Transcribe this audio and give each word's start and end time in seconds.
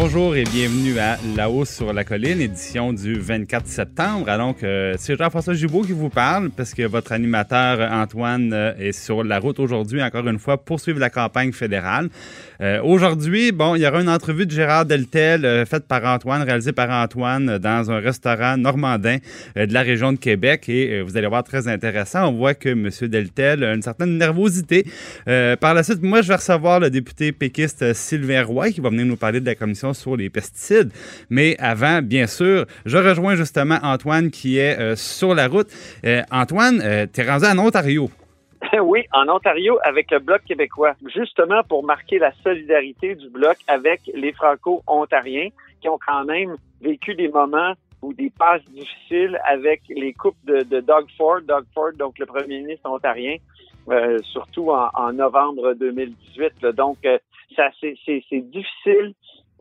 Bonjour 0.00 0.36
et 0.36 0.44
bienvenue 0.44 0.96
à 1.00 1.18
La 1.34 1.50
hausse 1.50 1.70
sur 1.70 1.92
la 1.92 2.04
colline, 2.04 2.40
édition 2.40 2.92
du 2.92 3.18
24 3.18 3.66
septembre. 3.66 4.28
Alors, 4.28 4.54
euh, 4.62 4.94
c'est 4.96 5.18
Jean-François 5.18 5.54
Jubault 5.54 5.82
qui 5.82 5.90
vous 5.90 6.08
parle 6.08 6.50
parce 6.50 6.72
que 6.72 6.84
votre 6.84 7.10
animateur 7.10 7.80
Antoine 7.90 8.52
euh, 8.52 8.72
est 8.78 8.92
sur 8.92 9.24
la 9.24 9.40
route 9.40 9.58
aujourd'hui, 9.58 10.00
encore 10.00 10.28
une 10.28 10.38
fois, 10.38 10.64
pour 10.64 10.78
suivre 10.78 11.00
la 11.00 11.10
campagne 11.10 11.50
fédérale. 11.50 12.10
Euh, 12.60 12.80
aujourd'hui, 12.84 13.50
bon, 13.50 13.74
il 13.74 13.82
y 13.82 13.88
aura 13.88 14.00
une 14.00 14.08
entrevue 14.08 14.46
de 14.46 14.52
Gérard 14.52 14.86
Deltel 14.86 15.66
faite 15.66 15.88
par 15.88 16.04
Antoine, 16.04 16.42
réalisée 16.42 16.72
par 16.72 16.90
Antoine 16.90 17.58
dans 17.58 17.90
un 17.90 17.98
restaurant 17.98 18.56
normandin 18.56 19.16
de 19.56 19.72
la 19.72 19.82
région 19.82 20.12
de 20.12 20.18
Québec 20.18 20.68
et 20.68 21.02
vous 21.02 21.16
allez 21.16 21.26
voir 21.26 21.42
très 21.42 21.66
intéressant. 21.66 22.28
On 22.28 22.32
voit 22.32 22.54
que 22.54 22.68
M. 22.68 22.88
Deltel 23.02 23.64
a 23.64 23.74
une 23.74 23.82
certaine 23.82 24.16
nervosité. 24.16 24.86
par 25.60 25.74
la 25.74 25.82
suite, 25.82 26.02
moi, 26.02 26.22
je 26.22 26.28
vais 26.28 26.36
recevoir 26.36 26.78
le 26.78 26.90
député 26.90 27.32
péquiste 27.32 27.92
Sylvain 27.94 28.44
Roy 28.44 28.70
qui 28.70 28.80
va 28.80 28.90
venir 28.90 29.04
nous 29.04 29.16
parler 29.16 29.40
de 29.40 29.46
la 29.46 29.56
commission 29.56 29.87
sur 29.94 30.16
les 30.16 30.30
pesticides. 30.30 30.92
Mais 31.30 31.56
avant, 31.58 32.02
bien 32.02 32.26
sûr, 32.26 32.66
je 32.84 32.98
rejoins 32.98 33.36
justement 33.36 33.78
Antoine 33.82 34.30
qui 34.30 34.58
est 34.58 34.78
euh, 34.78 34.96
sur 34.96 35.34
la 35.34 35.48
route. 35.48 35.68
Euh, 36.04 36.22
Antoine, 36.30 36.80
euh, 36.82 37.06
tu 37.12 37.20
es 37.20 37.30
rendu 37.30 37.46
en 37.46 37.58
Ontario. 37.58 38.10
Oui, 38.82 39.04
en 39.12 39.28
Ontario 39.28 39.78
avec 39.84 40.10
le 40.10 40.18
Bloc 40.18 40.42
québécois, 40.44 40.94
justement 41.14 41.62
pour 41.68 41.84
marquer 41.84 42.18
la 42.18 42.32
solidarité 42.42 43.14
du 43.14 43.30
Bloc 43.30 43.56
avec 43.68 44.00
les 44.12 44.32
Franco-Ontariens 44.32 45.48
qui 45.80 45.88
ont 45.88 45.98
quand 46.04 46.24
même 46.24 46.56
vécu 46.80 47.14
des 47.14 47.28
moments 47.28 47.74
ou 48.02 48.12
des 48.12 48.30
passes 48.36 48.64
difficiles 48.64 49.38
avec 49.48 49.82
les 49.88 50.12
coupes 50.12 50.36
de, 50.44 50.62
Doug 50.80 51.06
Ford, 51.16 51.40
Doug 51.40 51.64
Ford, 51.72 51.92
donc 51.96 52.18
le 52.18 52.26
premier 52.26 52.60
ministre 52.60 52.90
ontarien, 52.90 53.36
surtout 54.32 54.70
en, 54.70 55.12
novembre 55.12 55.74
2018. 55.74 56.66
Donc, 56.76 56.98
ça 57.56 57.70
c'est 57.80 58.40
difficile 58.50 59.14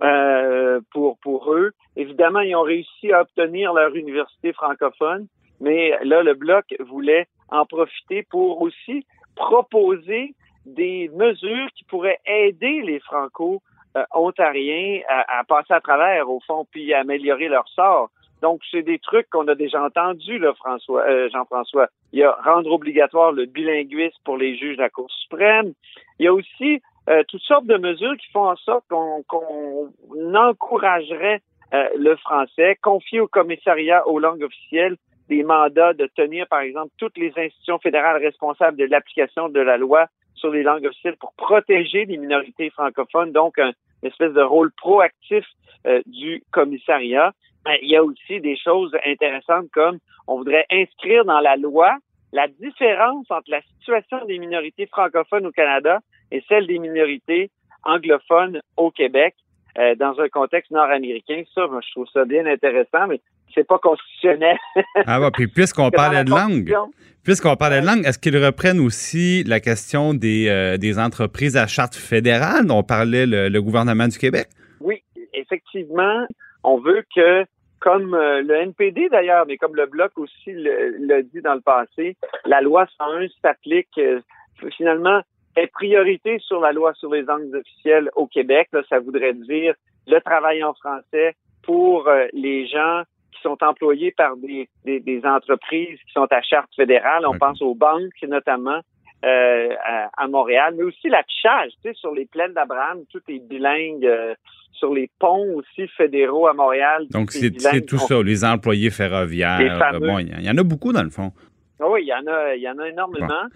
euh, 0.04 0.80
pour, 0.92 1.18
pour 1.20 1.54
eux. 1.54 1.72
Évidemment, 1.96 2.42
ils 2.42 2.56
ont 2.56 2.62
réussi 2.62 3.12
à 3.12 3.22
obtenir 3.22 3.74
leur 3.74 3.96
université 3.96 4.54
francophone, 4.54 5.28
mais 5.60 5.98
là, 6.04 6.22
le 6.22 6.34
Bloc 6.34 6.66
voulait 6.80 7.28
en 7.50 7.66
profiter 7.66 8.24
pour 8.30 8.62
aussi 8.62 9.06
proposer 9.36 10.36
des 10.66 11.10
mesures 11.16 11.68
qui 11.76 11.84
pourraient 11.86 12.20
aider 12.26 12.82
les 12.82 13.00
Franco-Ontariens 13.00 15.02
à, 15.08 15.44
passer 15.46 15.74
à 15.74 15.82
travers, 15.82 16.30
au 16.30 16.42
fond, 16.46 16.68
puis 16.70 16.94
à 16.94 17.00
améliorer 17.00 17.48
leur 17.48 17.68
sort. 17.70 18.10
Donc, 18.42 18.62
c'est 18.70 18.84
des 18.84 19.00
trucs 19.00 19.30
qu'on 19.30 19.48
a 19.48 19.56
déjà 19.56 19.84
entendus, 19.84 20.38
là, 20.38 20.54
François, 20.54 21.04
euh, 21.08 21.30
Jean-François. 21.30 21.88
Il 22.14 22.20
y 22.20 22.24
a 22.24 22.38
rendre 22.44 22.72
obligatoire 22.72 23.32
le 23.32 23.46
bilinguisme 23.46 24.18
pour 24.24 24.38
les 24.38 24.56
juges 24.58 24.78
de 24.78 24.84
la 24.84 24.90
Cour 24.90 25.10
suprême. 25.10 25.74
Il 26.20 26.26
y 26.26 26.28
a 26.28 26.34
aussi 26.34 26.82
euh, 27.10 27.24
toutes 27.28 27.42
sortes 27.42 27.66
de 27.66 27.78
mesures 27.78 28.16
qui 28.18 28.30
font 28.32 28.50
en 28.50 28.56
sorte 28.58 28.86
qu'on 28.88 30.36
encouragerait 30.36 31.42
euh, 31.74 31.88
le 31.98 32.16
français, 32.18 32.78
confier 32.82 33.20
au 33.20 33.28
commissariat 33.28 34.08
aux 34.08 34.20
langues 34.20 34.44
officielles 34.44 34.98
des 35.30 35.44
mandats 35.44 35.94
de 35.94 36.08
tenir, 36.16 36.48
par 36.48 36.62
exemple, 36.62 36.92
toutes 36.98 37.18
les 37.18 37.32
institutions 37.36 37.80
fédérales 37.80 38.22
responsables 38.22 38.78
de 38.78 38.86
l'application 38.86 39.50
de 39.50 39.60
la 39.60 39.78
loi 39.78 40.08
sur 40.36 40.52
les 40.52 40.64
langues 40.64 40.86
officielles 40.86 41.18
pour 41.18 41.34
protéger 41.34 42.06
les 42.06 42.18
minorités 42.18 42.70
francophones, 42.70 43.32
donc 43.32 43.60
un, 43.60 43.74
une 44.04 44.10
espèce 44.10 44.34
de 44.34 44.42
rôle 44.42 44.72
proactif 44.72 45.46
euh, 45.86 46.02
du 46.06 46.44
commissariat. 46.52 47.34
Ben, 47.66 47.76
il 47.82 47.90
y 47.90 47.98
a 47.98 48.04
aussi 48.04 48.40
des 48.40 48.56
choses 48.58 48.96
intéressantes 49.06 49.70
comme 49.74 50.00
on 50.28 50.38
voudrait 50.38 50.66
inscrire 50.72 51.26
dans 51.26 51.40
la 51.40 51.58
loi 51.58 51.98
la 52.34 52.48
différence 52.48 53.26
entre 53.30 53.50
la 53.50 53.62
situation 53.62 54.24
des 54.26 54.38
minorités 54.38 54.86
francophones 54.86 55.46
au 55.46 55.52
Canada 55.52 56.00
et 56.32 56.44
celle 56.48 56.68
des 56.68 56.80
minorités 56.80 57.50
anglophones 57.84 58.62
au 58.76 58.92
Québec 58.92 59.36
euh, 59.78 59.96
dans 59.96 60.20
un 60.20 60.28
contexte 60.30 60.72
nord-américain. 60.72 61.44
Ça, 61.54 61.68
moi, 61.68 61.82
je 61.86 61.92
trouve 61.92 62.08
ça 62.12 62.26
bien 62.26 62.46
intéressant, 62.46 63.08
mais 63.08 63.22
c'est 63.54 63.66
pas 63.66 63.78
constitutionnel. 63.78 64.58
ah 65.06 65.20
bah, 65.20 65.30
puis 65.32 65.48
puisqu'on 65.56 65.92
parlait 65.92 66.24
de 66.24 66.32
langue, 66.32 66.74
puisqu'on 67.24 67.56
parlait 67.56 67.82
de 67.82 67.86
langue, 67.86 68.06
est-ce 68.06 68.18
qu'ils 68.20 68.44
reprennent 68.44 68.80
aussi 68.80 69.44
la 69.44 69.60
question 69.60 70.14
des, 70.14 70.48
euh, 70.50 70.78
des 70.78 70.98
entreprises 70.98 71.56
à 71.58 71.68
charte 71.68 71.96
fédérale? 71.96 72.66
Dont 72.66 72.84
parlait 72.84 73.26
le, 73.28 73.60
gouvernement 73.62 74.08
du 74.08 74.18
Québec? 74.18 74.48
Oui, 74.80 75.04
effectivement, 75.34 76.26
on 76.64 76.80
veut 76.80 77.06
que 77.16 77.46
comme 77.80 78.16
euh, 78.16 78.42
le 78.42 78.56
NPD 78.56 79.10
d'ailleurs, 79.10 79.46
mais 79.46 79.58
comme 79.58 79.76
le 79.76 79.86
Bloc 79.86 80.18
aussi 80.18 80.54
l'a 80.56 81.22
dit 81.22 81.42
dans 81.42 81.54
le 81.54 81.62
passé, 81.62 82.18
la 82.46 82.62
loi 82.62 82.88
101 82.98 83.28
s'applique 83.44 84.00
finalement 84.76 85.22
est 85.58 85.68
priorité 85.68 86.40
sur 86.40 86.60
la 86.60 86.72
loi 86.72 86.94
sur 86.96 87.12
les 87.12 87.24
langues 87.24 87.54
officielles 87.54 88.10
au 88.16 88.28
Québec. 88.28 88.70
ça 88.90 89.00
voudrait 89.00 89.34
dire 89.34 89.74
le 90.08 90.20
travail 90.22 90.64
en 90.64 90.74
français 90.74 91.36
pour 91.64 92.08
euh, 92.08 92.28
les 92.34 92.68
gens 92.68 93.04
qui 93.34 93.42
sont 93.42 93.58
employés 93.62 94.12
par 94.12 94.38
des, 94.38 94.70
des, 94.86 95.22
entreprises 95.26 96.00
qui 96.00 96.14
sont 96.14 96.28
à 96.32 96.42
charte 96.42 96.74
fédérale. 96.76 97.26
On 97.28 97.38
pense 97.38 97.62
aux 97.62 97.76
banques 97.76 98.22
notamment 98.28 98.80
euh, 99.26 99.76
à, 100.16 100.28
Montréal, 100.28 100.76
mais 100.78 100.84
aussi 100.84 101.10
l'affichage, 101.10 101.72
tu 101.84 101.90
sais, 101.90 101.94
sur 101.96 102.14
les 102.14 102.26
plaines 102.26 102.54
d'Abraham, 102.54 103.00
tout 103.12 103.22
est 103.28 103.40
bilingue. 103.40 104.06
Euh, 104.06 104.34
sur 104.74 104.94
les 104.94 105.10
ponts 105.18 105.56
aussi 105.56 105.88
fédéraux 105.88 106.46
à 106.46 106.54
Montréal. 106.54 107.08
Donc, 107.10 107.32
c'est 107.32 107.82
tout 107.84 107.98
ça, 107.98 108.22
les 108.22 108.46
employés 108.46 108.92
ferroviaires. 108.92 109.58
Bon, 110.00 110.20
il 110.20 110.46
y, 110.46 110.50
en 110.52 110.58
a 110.58 110.64
beaucoup 110.64 110.94
dans 110.94 111.02
le 111.02 111.10
fond. 111.10 111.32
Oui, 111.80 112.02
il 112.04 112.08
y 112.08 112.14
en 112.14 112.32
a, 112.32 112.54
il 112.54 112.62
y 112.62 112.70
en 112.70 112.78
a 112.78 112.88
énormément. 112.88 113.48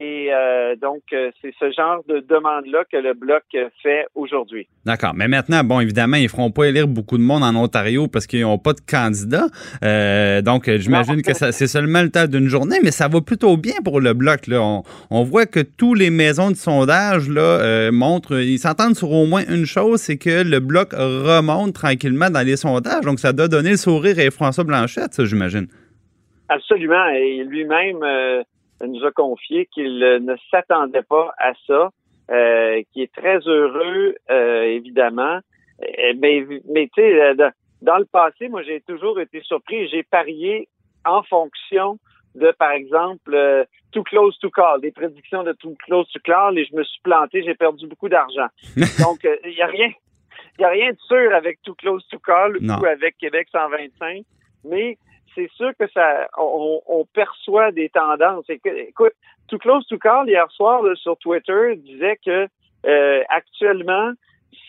Et 0.00 0.28
euh, 0.32 0.76
donc, 0.76 1.02
euh, 1.12 1.32
c'est 1.42 1.52
ce 1.58 1.72
genre 1.72 2.04
de 2.08 2.20
demande-là 2.20 2.84
que 2.90 2.96
le 2.96 3.14
Bloc 3.14 3.42
fait 3.82 4.06
aujourd'hui. 4.14 4.68
D'accord. 4.84 5.12
Mais 5.12 5.26
maintenant, 5.26 5.64
bon, 5.64 5.80
évidemment, 5.80 6.16
ils 6.16 6.24
ne 6.24 6.28
feront 6.28 6.52
pas 6.52 6.66
élire 6.66 6.86
beaucoup 6.86 7.18
de 7.18 7.22
monde 7.22 7.42
en 7.42 7.56
Ontario 7.56 8.06
parce 8.06 8.28
qu'ils 8.28 8.42
n'ont 8.42 8.58
pas 8.58 8.74
de 8.74 8.80
candidats. 8.80 9.46
Euh, 9.82 10.40
donc, 10.40 10.70
j'imagine 10.70 11.20
que 11.22 11.34
c'est 11.34 11.66
seulement 11.66 12.02
le 12.02 12.10
temps 12.10 12.28
d'une 12.28 12.46
journée, 12.46 12.78
mais 12.82 12.92
ça 12.92 13.08
va 13.08 13.20
plutôt 13.20 13.56
bien 13.56 13.74
pour 13.84 14.00
le 14.00 14.12
Bloc. 14.14 14.46
Là. 14.46 14.82
On, 15.10 15.22
voit 15.24 15.46
que 15.46 15.60
tous 15.60 15.94
les 15.94 16.10
maisons 16.10 16.52
de 16.52 16.56
sondage 16.56 17.28
là, 17.28 17.90
montrent, 17.90 18.40
ils 18.40 18.58
s'entendent 18.58 18.94
sur 18.94 19.10
au 19.10 19.26
moins 19.26 19.42
une 19.48 19.66
chose, 19.66 20.00
c'est 20.00 20.16
que 20.16 20.44
le 20.44 20.60
Bloc 20.60 20.92
remonte 20.92 21.74
tranquillement 21.74 22.30
dans 22.30 22.46
les 22.46 22.56
sondages. 22.56 23.04
Donc, 23.04 23.18
ça 23.18 23.32
doit 23.32 23.48
donner 23.48 23.70
le 23.70 23.76
sourire 23.76 24.14
à 24.24 24.30
François 24.30 24.62
Blanchette, 24.62 25.14
ça, 25.14 25.24
j'imagine. 25.24 25.66
Absolument. 26.48 27.08
Et 27.08 27.42
lui-même 27.44 27.98
nous 28.86 29.04
a 29.04 29.10
confié 29.10 29.66
qu'il 29.66 29.98
ne 29.98 30.36
s'attendait 30.50 31.02
pas 31.02 31.34
à 31.38 31.52
ça, 31.66 31.90
euh, 32.30 32.82
qui 32.92 33.02
est 33.02 33.12
très 33.12 33.38
heureux, 33.38 34.14
euh, 34.30 34.62
évidemment. 34.62 35.40
Euh, 35.82 36.14
mais, 36.18 36.44
mais 36.68 36.88
tu 36.94 37.02
sais, 37.02 37.20
euh, 37.20 37.50
dans 37.82 37.98
le 37.98 38.04
passé, 38.04 38.48
moi, 38.48 38.62
j'ai 38.62 38.80
toujours 38.82 39.20
été 39.20 39.40
surpris. 39.42 39.88
J'ai 39.88 40.02
parié 40.02 40.68
en 41.04 41.22
fonction 41.22 41.98
de, 42.34 42.52
par 42.58 42.72
exemple, 42.72 43.34
euh, 43.34 43.64
too 43.92 44.02
close 44.02 44.38
to 44.40 44.50
call, 44.50 44.80
des 44.80 44.92
prédictions 44.92 45.42
de 45.42 45.52
too 45.52 45.74
close 45.86 46.08
to 46.12 46.20
call, 46.22 46.58
et 46.58 46.64
je 46.64 46.76
me 46.76 46.84
suis 46.84 47.00
planté, 47.02 47.42
j'ai 47.42 47.54
perdu 47.54 47.86
beaucoup 47.86 48.08
d'argent. 48.08 48.46
Donc, 49.02 49.26
il 49.44 49.54
n'y 49.54 49.62
a 49.62 49.66
rien, 49.66 49.90
il 50.58 50.64
a 50.64 50.68
rien 50.68 50.90
de 50.90 50.98
sûr 51.08 51.34
avec 51.34 51.62
too 51.62 51.74
close 51.74 52.06
to 52.08 52.18
call 52.18 52.58
ou 52.58 52.86
avec 52.86 53.16
Québec 53.16 53.48
125, 53.50 54.22
mais 54.64 54.98
c'est 55.34 55.50
sûr 55.52 55.72
que 55.78 55.86
ça, 55.88 56.28
on, 56.38 57.06
perçoit 57.12 57.72
des 57.72 57.88
tendances. 57.88 58.44
Écoute, 58.48 59.12
Too 59.48 59.58
Close 59.58 59.86
to 59.86 59.98
Call 59.98 60.28
hier 60.28 60.50
soir 60.50 60.82
sur 60.96 61.16
Twitter 61.18 61.76
disait 61.76 62.18
que 62.24 62.48
euh, 62.86 63.22
actuellement, 63.28 64.12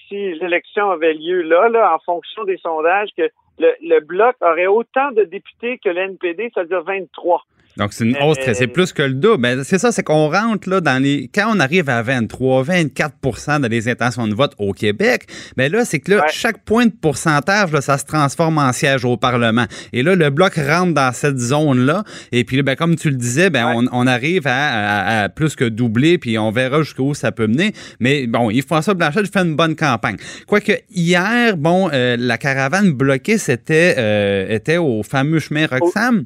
si 0.08 0.34
l'élection 0.36 0.90
avait 0.90 1.14
lieu 1.14 1.42
là, 1.42 1.70
là, 1.70 1.96
en 1.96 2.00
fonction 2.00 2.44
des 2.44 2.58
sondages, 2.58 3.10
que 3.16 3.30
le, 3.60 4.00
bloc 4.00 4.36
aurait 4.42 4.68
autant 4.68 5.12
de 5.12 5.24
députés 5.24 5.78
que 5.78 5.90
l'NPD, 5.90 6.52
c'est-à-dire 6.54 6.84
23. 6.84 7.44
Donc, 7.80 7.94
c'est 7.94 8.04
une 8.04 8.18
hausse, 8.22 8.38
très- 8.38 8.54
c'est 8.54 8.68
plus 8.68 8.92
que 8.94 9.02
le 9.02 9.14
double. 9.14 9.42
Ben, 9.42 9.64
c'est 9.64 9.78
ça, 9.80 9.92
c'est 9.92 10.04
qu'on 10.04 10.30
rentre 10.30 10.70
là 10.70 10.82
dans 10.82 11.02
les. 11.02 11.30
Quand 11.34 11.52
on 11.56 11.60
arrive 11.60 11.90
à 11.90 12.02
23, 12.04 12.62
24 12.64 13.60
dans 13.60 13.68
les 13.70 13.88
intentions 13.88 14.28
de 14.28 14.36
vote 14.36 14.54
au 14.60 14.74
Québec, 14.74 15.24
ben 15.58 15.72
là, 15.72 15.86
c'est 15.86 16.00
que 16.00 16.12
là, 16.12 16.18
Ouais. 16.18 16.24
chaque 16.32 16.64
point 16.66 16.86
de 16.86 16.92
pourcentage, 16.92 17.72
là, 17.72 17.82
ça 17.82 17.98
se 17.98 18.06
transforme 18.06 18.58
en 18.58 18.74
siège 18.74 19.06
au 19.06 19.16
Parlement. 19.18 19.66
Et 19.94 20.04
là, 20.04 20.16
le 20.16 20.30
Bloc 20.30 20.56
rentre 20.56 20.94
dans 20.94 21.12
cette 21.14 21.38
zone-là. 21.40 22.04
Et 22.32 22.44
puis, 22.44 22.62
ben, 22.64 22.76
comme 22.76 22.96
tu 22.96 23.10
le 23.10 23.16
disais, 23.16 23.50
ben, 23.50 23.66
Ouais. 23.68 23.88
on, 23.92 24.00
on 24.04 24.08
arrive 24.08 24.46
à, 24.46 24.52
à- 24.52 25.24
à 25.24 25.30
plus 25.30 25.56
que 25.56 25.66
doubler, 25.66 26.18
puis 26.18 26.38
on 26.38 26.52
verra 26.52 26.82
jusqu'où 26.84 27.14
ça 27.14 27.32
peut 27.32 27.48
mener. 27.48 27.72
Mais 28.00 28.28
bon, 28.28 28.50
Yves-François 28.50 28.94
Blanchet 28.94 29.24
fait 29.32 29.40
une 29.40 29.56
bonne 29.56 29.76
campagne. 29.76 30.18
Quoique, 30.48 30.74
hier, 30.94 31.56
bon, 31.56 31.90
euh, 31.94 32.18
la 32.20 32.38
caravane 32.38 32.92
bloquée, 32.92 33.38
c'était 33.38 33.96
euh, 33.98 34.48
était 34.50 34.78
au 34.78 35.02
fameux 35.04 35.40
chemin 35.40 35.66
Roxham. 35.66 36.26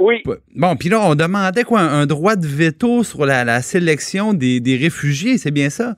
Oui, 0.00 0.22
Bon, 0.56 0.76
puis 0.76 0.88
là, 0.88 0.98
on 1.02 1.14
demandait 1.14 1.62
quoi, 1.62 1.80
un, 1.80 2.00
un 2.00 2.06
droit 2.06 2.34
de 2.34 2.46
veto 2.46 3.04
sur 3.04 3.26
la, 3.26 3.44
la 3.44 3.60
sélection 3.60 4.32
des, 4.32 4.58
des 4.60 4.76
réfugiés, 4.76 5.36
c'est 5.38 5.50
bien 5.50 5.68
ça? 5.70 5.94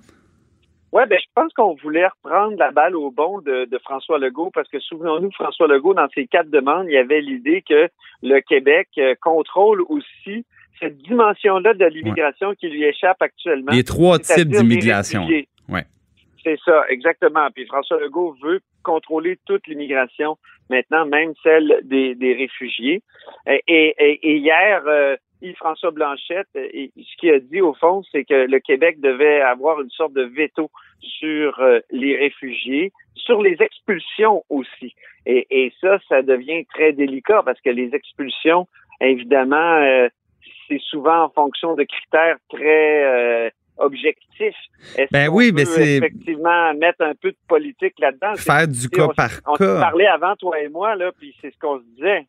Ouais, 0.92 1.06
ben 1.06 1.18
je 1.18 1.26
pense 1.34 1.50
qu'on 1.54 1.74
voulait 1.76 2.06
reprendre 2.06 2.54
la 2.58 2.70
balle 2.70 2.94
au 2.96 3.10
bon 3.10 3.40
de, 3.40 3.64
de 3.64 3.78
François 3.78 4.18
Legault 4.18 4.50
parce 4.52 4.68
que 4.68 4.78
souvenons-nous, 4.78 5.30
François 5.32 5.66
Legault, 5.66 5.94
dans 5.94 6.08
ses 6.14 6.26
quatre 6.26 6.50
demandes, 6.50 6.86
il 6.86 6.92
y 6.92 6.98
avait 6.98 7.22
l'idée 7.22 7.64
que 7.66 7.88
le 8.22 8.40
Québec 8.40 8.88
euh, 8.98 9.14
contrôle 9.22 9.82
aussi 9.88 10.44
cette 10.78 10.98
dimension-là 10.98 11.72
de 11.74 11.86
l'immigration 11.86 12.54
qui 12.54 12.68
lui 12.68 12.84
échappe 12.84 13.22
actuellement. 13.22 13.72
Les 13.72 13.84
trois 13.84 14.18
types 14.18 14.48
d'immigration. 14.48 15.26
Ouais. 15.68 15.86
C'est 16.44 16.58
ça, 16.64 16.82
exactement. 16.90 17.48
Puis 17.54 17.64
François 17.66 17.98
Legault 18.00 18.36
veut 18.42 18.60
contrôler 18.82 19.38
toute 19.46 19.66
l'immigration 19.66 20.36
maintenant, 20.70 21.06
même 21.06 21.32
celle 21.42 21.80
des, 21.84 22.14
réfugiés. 22.38 23.02
Et, 23.46 23.94
et- 23.98 24.36
hier, 24.36 24.82
euh, 24.86 25.16
Yves-François 25.42 25.90
Blanchette, 25.90 26.48
euh, 26.56 26.68
ce 26.96 27.16
qu'il 27.18 27.30
a 27.30 27.40
dit 27.40 27.60
au 27.60 27.74
fond, 27.74 28.02
c'est 28.10 28.24
que 28.24 28.46
le 28.46 28.60
Québec 28.60 29.00
devait 29.00 29.40
avoir 29.40 29.80
une 29.80 29.90
sorte 29.90 30.12
de 30.12 30.22
veto 30.22 30.70
sur 31.00 31.60
euh, 31.60 31.80
les 31.90 32.16
réfugiés, 32.16 32.92
sur 33.14 33.42
les 33.42 33.56
expulsions 33.60 34.44
aussi. 34.48 34.94
Et, 35.26 35.72
ça, 35.80 35.98
ça 36.08 36.22
devient 36.22 36.64
très 36.66 36.92
délicat 36.92 37.42
parce 37.44 37.60
que 37.60 37.70
les 37.70 37.94
expulsions, 37.94 38.66
évidemment, 39.00 39.76
euh, 39.76 40.08
c'est 40.66 40.80
souvent 40.80 41.24
en 41.24 41.28
fonction 41.28 41.74
de 41.74 41.84
critères 41.84 42.38
très 42.48 43.52
Est-ce 44.96 45.08
Ben 45.12 45.28
oui, 45.28 45.50
mais 45.52 45.64
c'est- 45.64 45.96
effectivement 45.96 46.74
mettre 46.74 47.02
un 47.02 47.14
peu 47.14 47.30
de 47.30 47.36
politique 47.48 47.94
là-dedans? 47.98 48.34
Faire 48.36 48.68
du 48.68 48.86
on- 48.86 49.08
cas 49.08 49.14
par 49.14 49.30
On 49.46 49.54
cas. 49.54 49.80
parlait 49.80 50.06
avant, 50.06 50.34
toi 50.36 50.60
et 50.60 50.68
moi, 50.68 50.94
là, 50.96 51.10
puis 51.18 51.34
c'est 51.40 51.52
ce 51.52 51.58
qu'on 51.58 51.78
se 51.78 51.84
disait. 51.96 52.26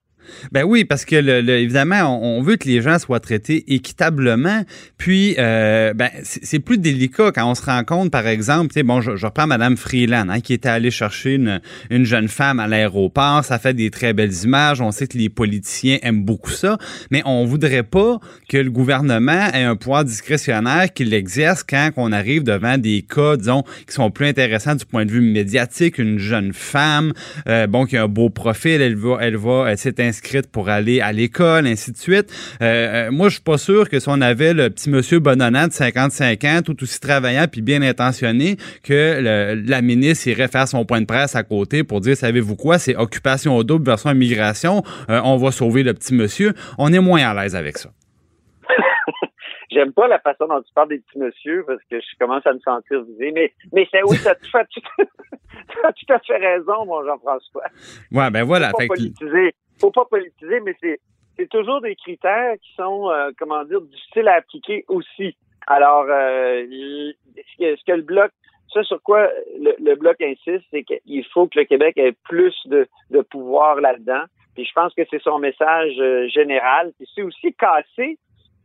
Ben 0.51 0.63
oui, 0.63 0.85
parce 0.85 1.05
que 1.05 1.15
évidemment, 1.15 2.19
on, 2.21 2.41
veut 2.41 2.57
que 2.57 2.67
les 2.67 2.81
gens 2.81 2.99
soient 2.99 3.19
traités 3.19 3.63
équitablement. 3.73 4.63
Puis, 4.97 5.35
euh, 5.37 5.93
ben 5.93 6.09
c'est 6.23 6.59
plus 6.59 6.77
délicat 6.77 7.31
quand 7.31 7.49
on 7.49 7.55
se 7.55 7.63
rend 7.63 7.83
compte, 7.83 8.11
par 8.11 8.27
exemple, 8.27 8.73
bon, 8.83 9.01
je, 9.01 9.25
reprends 9.25 9.47
Madame 9.47 9.77
Freeland, 9.77 10.29
hein, 10.29 10.39
qui 10.41 10.53
était 10.53 10.69
allée 10.69 10.91
chercher 10.91 11.35
une, 11.35 11.61
une 11.89 12.05
jeune 12.05 12.27
femme 12.27 12.59
à 12.59 12.67
l'aéroport. 12.67 13.43
Ça 13.43 13.59
fait 13.59 13.73
des 13.73 13.89
très 13.89 14.13
belles 14.13 14.33
images. 14.43 14.81
On 14.81 14.91
sait 14.91 15.07
que 15.07 15.17
les 15.17 15.29
politiciens 15.29 15.99
aiment 16.01 16.23
beaucoup 16.23 16.51
ça, 16.51 16.77
mais 17.11 17.21
on 17.25 17.45
voudrait 17.45 17.83
pas 17.83 18.19
que 18.49 18.57
le 18.57 18.69
gouvernement 18.69 19.49
ait 19.53 19.63
un 19.63 19.75
pouvoir 19.75 20.03
discrétionnaire 20.03 20.91
qu'il 20.93 21.13
exerce 21.13 21.63
quand 21.63 21.91
on 21.97 22.11
arrive 22.11 22.43
devant 22.43 22.77
des 22.77 23.01
cas, 23.01 23.37
disons, 23.37 23.63
qui 23.87 23.93
sont 23.93 24.11
plus 24.11 24.27
intéressants 24.27 24.75
du 24.75 24.85
point 24.85 25.05
de 25.05 25.11
vue 25.11 25.21
médiatique. 25.21 25.97
Une 25.97 26.17
jeune 26.17 26.53
femme, 26.53 27.13
euh, 27.47 27.67
bon, 27.67 27.85
qui 27.85 27.97
a 27.97 28.03
un 28.03 28.07
beau 28.07 28.29
profil, 28.29 28.81
elle 28.81 28.95
va, 28.95 29.17
elle 29.21 29.37
va, 29.37 29.65
elle 29.69 29.77
inscrite 30.13 30.51
pour 30.51 30.69
aller 30.69 31.01
à 31.01 31.11
l'école, 31.11 31.65
ainsi 31.65 31.91
de 31.91 31.97
suite. 31.97 32.31
Euh, 32.61 33.07
euh, 33.07 33.11
moi, 33.11 33.29
je 33.29 33.35
suis 33.35 33.43
pas 33.43 33.57
sûr 33.57 33.89
que 33.89 33.99
si 33.99 34.07
on 34.09 34.21
avait 34.21 34.53
le 34.53 34.69
petit 34.69 34.89
monsieur 34.91 35.17
Bonhonnant 35.19 35.67
de 35.67 35.73
55 35.73 36.43
ans, 36.43 36.59
tout 36.63 36.77
aussi 36.83 36.99
travaillant 36.99 37.45
puis 37.51 37.61
bien 37.63 37.81
intentionné, 37.81 38.57
que 38.83 39.19
le- 39.21 39.61
la 39.67 39.81
ministre 39.81 40.27
irait 40.27 40.47
faire 40.47 40.67
son 40.67 40.85
point 40.85 41.01
de 41.01 41.05
presse 41.07 41.35
à 41.35 41.41
côté 41.43 41.83
pour 41.83 41.99
dire, 41.99 42.15
savez-vous 42.15 42.55
quoi, 42.55 42.77
c'est 42.77 42.95
occupation 42.95 43.55
au 43.57 43.63
double 43.63 43.85
version 43.85 44.11
immigration, 44.11 44.83
euh, 45.09 45.19
on 45.23 45.37
va 45.37 45.51
sauver 45.51 45.81
le 45.83 45.93
petit 45.95 46.13
monsieur. 46.13 46.53
On 46.77 46.93
est 46.93 46.99
moins 46.99 47.21
à 47.23 47.33
l'aise 47.33 47.55
avec 47.55 47.77
ça. 47.79 47.89
J'aime 49.71 49.91
pas 49.93 50.07
la 50.07 50.19
façon 50.19 50.45
dont 50.47 50.61
tu 50.61 50.71
parles 50.75 50.89
des 50.89 50.99
petits 50.99 51.17
monsieur 51.17 51.63
parce 51.65 51.79
que 51.89 51.99
je 51.99 52.17
commence 52.19 52.45
à 52.45 52.53
me 52.53 52.59
sentir 52.59 53.03
visé. 53.05 53.31
Mais, 53.33 53.51
mais 53.73 53.87
c'est 53.91 54.03
oui, 54.03 54.17
t'as 54.23 54.35
tout, 54.35 54.45
tout, 54.99 56.13
à 56.13 56.19
fait 56.19 56.37
raison, 56.37 56.85
mon 56.85 57.03
Jean-François. 57.03 57.63
Ouais, 58.11 58.29
ben 58.29 58.43
voilà. 58.43 58.69
Faut 58.69 58.77
pas 58.77 58.83
Fait 58.83 58.87
politiser. 58.89 59.55
Faut 59.83 59.91
pas 59.91 60.05
politiser, 60.05 60.61
mais 60.61 60.73
c'est, 60.79 61.01
c'est 61.35 61.49
toujours 61.49 61.81
des 61.81 61.97
critères 61.97 62.53
qui 62.61 62.73
sont, 62.75 63.09
euh, 63.09 63.31
comment 63.37 63.65
dire, 63.65 63.81
difficiles 63.81 64.29
à 64.29 64.35
appliquer 64.35 64.85
aussi. 64.87 65.35
Alors, 65.67 66.05
euh, 66.07 66.65
ce, 67.35 67.57
que, 67.59 67.75
ce 67.75 67.91
le 67.91 68.01
bloc, 68.01 68.31
ça 68.73 68.81
sur 68.83 69.01
quoi 69.03 69.29
le, 69.59 69.75
le 69.79 69.95
bloc 69.95 70.21
insiste, 70.21 70.63
c'est 70.71 70.85
qu'il 70.85 71.25
faut 71.33 71.47
que 71.47 71.59
le 71.59 71.65
Québec 71.65 71.97
ait 71.97 72.15
plus 72.23 72.55
de, 72.67 72.87
de 73.09 73.19
pouvoir 73.19 73.81
là-dedans. 73.81 74.23
Puis 74.55 74.63
je 74.63 74.71
pense 74.71 74.93
que 74.93 75.01
c'est 75.11 75.21
son 75.21 75.37
message 75.37 75.95
euh, 75.99 76.29
général. 76.29 76.93
Puis 76.97 77.09
c'est 77.13 77.23
aussi 77.23 77.53
cassé 77.53 78.17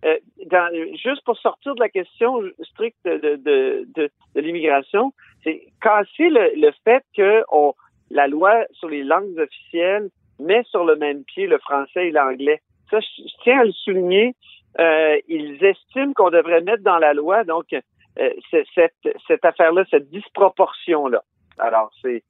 euh, 0.05 0.17
dans, 0.47 0.73
juste 1.05 1.25
pour 1.25 1.37
sortir 1.39 1.75
de 1.75 1.81
la 1.81 1.89
question 1.89 2.41
stricte 2.63 3.05
de, 3.05 3.19
de, 3.19 3.89
de, 3.97 4.09
de 4.37 4.41
l'immigration, 4.41 5.13
c'est 5.43 5.67
casser 5.83 6.29
le, 6.29 6.53
le 6.55 6.71
fait 6.85 7.03
que 7.17 7.43
on, 7.51 7.75
la 8.11 8.29
loi 8.29 8.65
sur 8.73 8.89
les 8.89 9.03
langues 9.03 9.37
officielles 9.37 10.11
met 10.39 10.63
sur 10.65 10.85
le 10.85 10.97
même 10.97 11.25
pied 11.25 11.47
le 11.47 11.59
français 11.59 12.09
et 12.09 12.11
l'anglais. 12.11 12.61
Ça, 12.91 13.01
je, 13.01 13.23
tiens 13.43 13.61
à 13.61 13.65
le 13.65 13.73
souligner. 13.73 14.35
Euh, 14.79 15.19
ils 15.29 15.63
estiment 15.65 16.13
qu'on 16.13 16.31
devrait 16.31 16.61
mettre 16.61 16.83
dans 16.83 16.99
la 16.99 17.13
loi 17.13 17.43
donc 17.43 17.73
euh, 17.73 18.31
cette, 18.75 18.95
cette 19.27 19.45
affaire-là, 19.45 19.85
cette 19.91 20.11
disproportion-là. 20.11 21.23
Alors, 21.59 21.91
c'est 22.03 22.23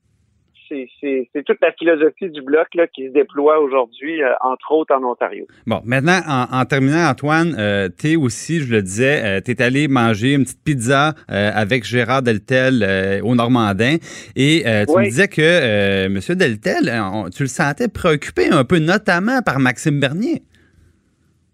c'est 0.68 1.44
toute 1.44 1.58
la 1.62 1.72
philosophie 1.72 2.30
du 2.30 2.42
bloc 2.42 2.66
là, 2.74 2.86
qui 2.86 3.06
se 3.08 3.12
déploie 3.12 3.58
aujourd'hui, 3.60 4.22
euh, 4.22 4.32
entre 4.42 4.72
autres 4.72 4.94
en 4.94 5.02
Ontario. 5.04 5.46
Bon, 5.66 5.80
maintenant, 5.84 6.20
en, 6.28 6.46
en 6.60 6.64
terminant, 6.64 7.08
Antoine, 7.08 7.54
euh, 7.58 7.88
t'es 7.88 8.16
aussi, 8.16 8.60
je 8.60 8.72
le 8.72 8.82
disais, 8.82 9.22
euh, 9.24 9.40
t'es 9.40 9.60
allé 9.62 9.88
manger 9.88 10.34
une 10.34 10.44
petite 10.44 10.62
pizza 10.64 11.14
avec 11.28 11.84
Gérard 11.84 12.22
Deltel 12.22 13.20
au 13.24 13.34
Normandin 13.34 13.96
et 14.36 14.62
tu 14.86 14.92
Oui. 14.94 15.04
me 15.04 15.08
disais 15.08 15.28
que 15.28 16.06
M. 16.06 16.18
Deltel, 16.36 16.90
on- 17.12 17.30
tu 17.30 17.42
le 17.44 17.48
sentais 17.48 17.88
préoccupé 17.88 18.48
un 18.50 18.64
peu, 18.64 18.78
notamment 18.78 19.42
par 19.42 19.58
Maxime 19.58 20.00
Bernier. 20.00 20.42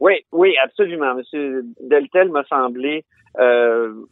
Oui, 0.00 0.14
oui, 0.32 0.54
absolument. 0.62 1.14
Monsieur 1.14 1.64
Deltel 1.82 2.30
m'a 2.30 2.44
semblé, 2.44 3.04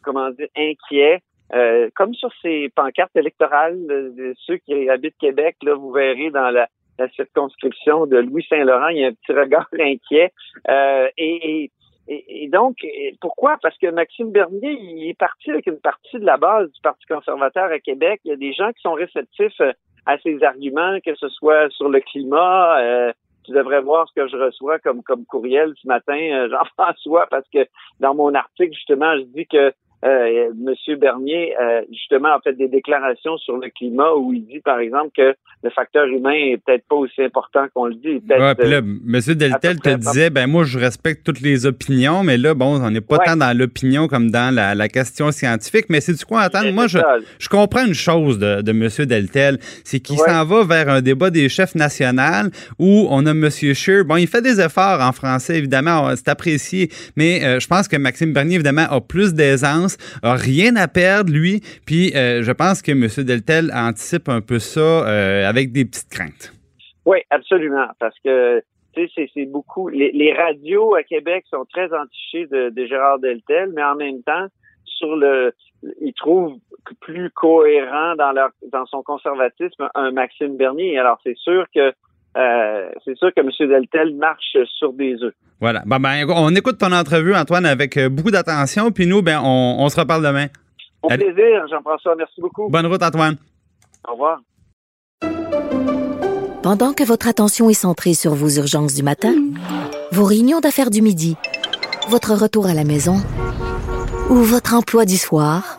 comment 0.02 0.30
dire, 0.30 0.48
inquiet. 0.56 1.20
Euh, 1.54 1.90
comme 1.94 2.14
sur 2.14 2.30
ces 2.40 2.70
pancartes 2.74 3.14
électorales 3.14 3.86
de 3.86 4.34
ceux 4.46 4.56
qui 4.56 4.88
habitent 4.88 5.18
Québec, 5.18 5.56
là, 5.62 5.74
vous 5.74 5.92
verrez 5.92 6.30
dans 6.30 6.50
la, 6.50 6.68
la 6.98 7.08
circonscription 7.10 8.06
de 8.06 8.18
Louis 8.18 8.44
Saint-Laurent, 8.48 8.88
il 8.88 8.98
y 8.98 9.04
a 9.04 9.08
un 9.08 9.12
petit 9.12 9.32
regard 9.32 9.68
inquiet. 9.78 10.32
Euh, 10.68 11.08
et, 11.16 11.70
et, 12.08 12.48
donc, 12.48 12.78
pourquoi? 13.20 13.58
Parce 13.62 13.78
que 13.78 13.88
Maxime 13.90 14.32
Bernier, 14.32 14.72
il 14.72 15.08
est 15.08 15.18
parti 15.18 15.50
avec 15.50 15.66
une 15.66 15.78
partie 15.78 16.18
de 16.18 16.24
la 16.24 16.36
base 16.36 16.70
du 16.72 16.80
Parti 16.82 17.04
conservateur 17.06 17.70
à 17.70 17.78
Québec. 17.78 18.20
Il 18.24 18.30
y 18.30 18.34
a 18.34 18.36
des 18.36 18.52
gens 18.52 18.70
qui 18.72 18.82
sont 18.82 18.92
réceptifs 18.92 19.60
euh, 19.60 19.72
à 20.04 20.18
ses 20.18 20.42
arguments, 20.42 20.98
que 21.04 21.14
ce 21.14 21.28
soit 21.28 21.70
sur 21.70 21.88
le 21.88 22.00
climat, 22.00 22.80
euh, 22.80 23.12
tu 23.44 23.52
devrais 23.52 23.80
voir 23.80 24.08
ce 24.08 24.20
que 24.20 24.28
je 24.28 24.36
reçois 24.36 24.78
comme 24.80 25.02
comme 25.02 25.24
courriel 25.24 25.72
ce 25.80 25.86
matin, 25.86 26.18
euh, 26.18 26.48
Jean-François, 26.50 27.26
parce 27.30 27.48
que 27.52 27.66
dans 28.00 28.14
mon 28.14 28.34
article, 28.34 28.74
justement, 28.74 29.16
je 29.16 29.22
dis 29.22 29.46
que 29.46 29.72
euh, 30.04 30.50
Monsieur 30.58 30.96
Bernier, 30.96 31.54
euh, 31.60 31.82
justement, 31.90 32.28
a 32.28 32.40
fait 32.42 32.54
des 32.54 32.68
déclarations 32.68 33.36
sur 33.38 33.56
le 33.56 33.68
climat 33.70 34.14
où 34.16 34.32
il 34.32 34.44
dit, 34.46 34.60
par 34.60 34.78
exemple, 34.80 35.10
que 35.16 35.34
le 35.62 35.70
facteur 35.70 36.06
humain 36.06 36.32
est 36.32 36.56
peut-être 36.64 36.84
pas 36.88 36.96
aussi 36.96 37.22
important 37.22 37.66
qu'on 37.74 37.86
le 37.86 37.94
dit. 37.94 38.20
Ouais, 38.28 38.38
là, 38.38 38.54
euh, 38.58 38.78
M. 38.80 39.20
Deltel 39.34 39.80
te 39.80 39.94
disait, 39.94 40.30
ben 40.30 40.48
moi, 40.48 40.64
je 40.64 40.78
respecte 40.78 41.24
toutes 41.24 41.40
les 41.40 41.66
opinions, 41.66 42.24
mais 42.24 42.36
là, 42.36 42.54
bon, 42.54 42.80
on 42.82 42.90
n'est 42.90 43.00
pas 43.00 43.16
Ouais. 43.18 43.24
tant 43.26 43.36
dans 43.36 43.56
l'opinion 43.56 44.08
comme 44.08 44.30
dans 44.30 44.52
la, 44.52 44.74
la 44.74 44.88
question 44.88 45.30
scientifique. 45.30 45.86
Mais 45.88 46.00
c'est 46.00 46.14
du 46.14 46.24
quoi, 46.24 46.48
c'est 46.52 46.72
Moi, 46.72 46.86
je, 46.88 47.48
comprends 47.48 47.86
une 47.86 47.94
chose 47.94 48.38
de, 48.38 48.62
de 48.62 48.70
M. 48.70 48.88
Deltel, 49.06 49.58
c'est 49.84 50.00
qu'il 50.00 50.18
Ouais. 50.18 50.28
s'en 50.28 50.44
va 50.44 50.64
vers 50.64 50.88
un 50.88 51.00
débat 51.00 51.30
des 51.30 51.48
chefs 51.48 51.74
nationaux 51.74 52.50
où 52.78 53.06
on 53.10 53.24
a 53.26 53.30
M. 53.30 53.48
Scheer. 53.50 54.04
Bon, 54.04 54.16
il 54.16 54.26
fait 54.26 54.42
des 54.42 54.60
efforts 54.60 55.00
en 55.00 55.12
français, 55.12 55.58
évidemment, 55.58 56.10
c'est 56.16 56.28
apprécié, 56.28 56.88
mais 57.16 57.44
euh, 57.44 57.60
je 57.60 57.66
pense 57.68 57.88
que 57.88 57.96
Maxime 57.96 58.32
Bernier, 58.32 58.56
évidemment, 58.56 58.86
a 58.90 59.00
plus 59.00 59.34
d'aisance, 59.34 59.91
a 60.22 60.34
rien 60.34 60.76
à 60.76 60.88
perdre, 60.88 61.32
lui, 61.32 61.60
puis 61.86 62.12
euh, 62.14 62.42
je 62.42 62.52
pense 62.52 62.82
que 62.82 62.92
M. 62.92 63.06
Deltel 63.26 63.70
anticipe 63.74 64.28
un 64.28 64.40
peu 64.40 64.58
ça 64.58 64.80
euh, 64.80 65.48
avec 65.48 65.72
des 65.72 65.84
petites 65.84 66.08
craintes. 66.10 66.52
Oui, 67.04 67.18
absolument, 67.30 67.88
parce 67.98 68.16
que 68.24 68.62
c'est- 68.94 69.46
beaucoup. 69.46 69.88
Les, 69.88 70.12
les 70.12 70.32
radios 70.32 70.94
à 70.94 71.02
Québec 71.02 71.44
sont 71.50 71.64
très 71.72 71.92
entichées 71.92 72.46
de, 72.46 72.70
de 72.70 72.86
Gérard 72.86 73.18
Deltel, 73.18 73.70
mais 73.74 73.82
en 73.82 73.96
même 73.96 74.22
temps, 74.22 74.46
sur 74.84 75.16
le, 75.16 75.52
ils 76.00 76.12
trouvent 76.14 76.58
plus 77.00 77.30
cohérent 77.30 78.14
dans 78.16 78.32
leur 78.32 78.50
dans 78.70 78.86
son 78.86 79.02
conservatisme 79.02 79.88
un 79.94 80.10
Maxime 80.12 80.56
Bernier. 80.56 80.98
Alors 80.98 81.18
c'est 81.24 81.36
sûr 81.36 81.66
que 81.74 81.92
euh, 82.36 82.90
c'est 83.04 83.16
sûr 83.16 83.30
que 83.34 83.40
M. 83.40 83.50
Deltel 83.68 84.14
marche 84.16 84.56
sur 84.78 84.92
des 84.92 85.22
œufs. 85.22 85.34
Voilà. 85.60 85.82
Ben, 85.86 85.98
ben, 85.98 86.26
on 86.28 86.54
écoute 86.54 86.78
ton 86.78 86.92
entrevue, 86.92 87.34
Antoine, 87.34 87.66
avec 87.66 87.96
euh, 87.96 88.08
beaucoup 88.08 88.30
d'attention, 88.30 88.90
puis 88.90 89.06
nous, 89.06 89.22
ben, 89.22 89.40
on, 89.42 89.76
on 89.78 89.88
se 89.88 90.00
reparle 90.00 90.24
demain. 90.24 90.46
Au 91.02 91.08
plaisir, 91.08 91.66
Jean-François. 91.70 92.14
Merci 92.16 92.40
beaucoup. 92.40 92.68
Bonne 92.68 92.86
route, 92.86 93.02
Antoine. 93.02 93.36
Au 94.08 94.12
revoir. 94.12 94.40
Pendant 96.62 96.92
que 96.92 97.02
votre 97.02 97.26
attention 97.26 97.68
est 97.70 97.74
centrée 97.74 98.14
sur 98.14 98.34
vos 98.34 98.48
urgences 98.48 98.94
du 98.94 99.02
matin, 99.02 99.34
vos 100.12 100.24
réunions 100.24 100.60
d'affaires 100.60 100.90
du 100.90 101.02
midi, 101.02 101.36
votre 102.08 102.34
retour 102.34 102.66
à 102.66 102.74
la 102.74 102.84
maison 102.84 103.16
ou 104.30 104.36
votre 104.36 104.74
emploi 104.74 105.04
du 105.04 105.16
soir, 105.16 105.78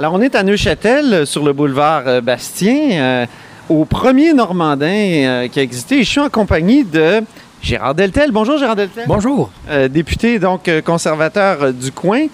Alors, 0.00 0.14
on 0.14 0.22
est 0.22 0.34
à 0.34 0.42
Neuchâtel, 0.42 1.26
sur 1.26 1.44
le 1.44 1.52
boulevard 1.52 2.04
euh, 2.06 2.20
Bastien, 2.22 2.92
euh, 2.92 3.26
au 3.68 3.84
premier 3.84 4.32
Normandin 4.32 4.86
euh, 4.86 5.48
qui 5.48 5.60
a 5.60 5.62
existé. 5.62 6.02
Je 6.02 6.08
suis 6.08 6.20
en 6.20 6.30
compagnie 6.30 6.84
de 6.84 7.20
Gérard 7.60 7.94
Deltel. 7.94 8.30
Bonjour, 8.32 8.56
Gérard 8.56 8.76
Deltel. 8.76 9.04
Bonjour. 9.06 9.50
Euh, 9.68 9.88
député, 9.88 10.38
donc, 10.38 10.68
euh, 10.68 10.80
conservateur 10.80 11.64
euh, 11.64 11.72
du 11.72 11.92
coin 11.92 12.28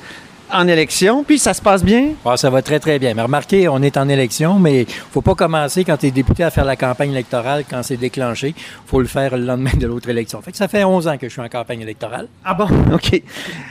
en 0.53 0.69
élection. 0.69 1.25
Puis, 1.25 1.39
ça 1.39 1.55
se 1.55 1.63
passe 1.63 1.85
bien? 1.85 2.11
Ah, 2.25 2.37
ça 2.37 2.51
va 2.51 2.63
très, 2.63 2.79
très 2.79 2.99
bien. 2.99 3.15
Mais 3.15 3.23
remarquez, 3.23 3.69
on 3.69 3.83
est 3.83 3.97
en 3.97 4.09
élection, 4.09 4.59
mais 4.59 4.83
il 4.83 4.87
faut 4.89 5.23
pas 5.23 5.35
commencer 5.35 5.85
quand 5.85 5.97
tu 5.97 6.07
es 6.07 6.11
député 6.11 6.45
à 6.45 6.51
faire 6.51 6.65
la 6.65 6.77
campagne 6.77 7.13
électorale 7.13 7.65
quand 7.69 7.83
c'est 7.83 7.97
déclenché. 7.97 8.55
faut 8.87 9.01
le 9.01 9.07
faire 9.07 9.37
le 9.37 9.45
lendemain 9.45 9.77
de 9.79 9.87
l'autre 9.87 10.09
élection. 10.09 10.41
Fait 10.43 10.53
que 10.53 10.57
ça 10.57 10.69
fait 10.69 10.85
11 10.85 11.09
ans 11.09 11.19
que 11.19 11.29
je 11.29 11.33
suis 11.33 11.41
en 11.41 11.49
campagne 11.49 11.81
électorale. 11.81 12.29
Ah 12.45 12.55
bon? 12.55 12.69
OK. 12.93 13.23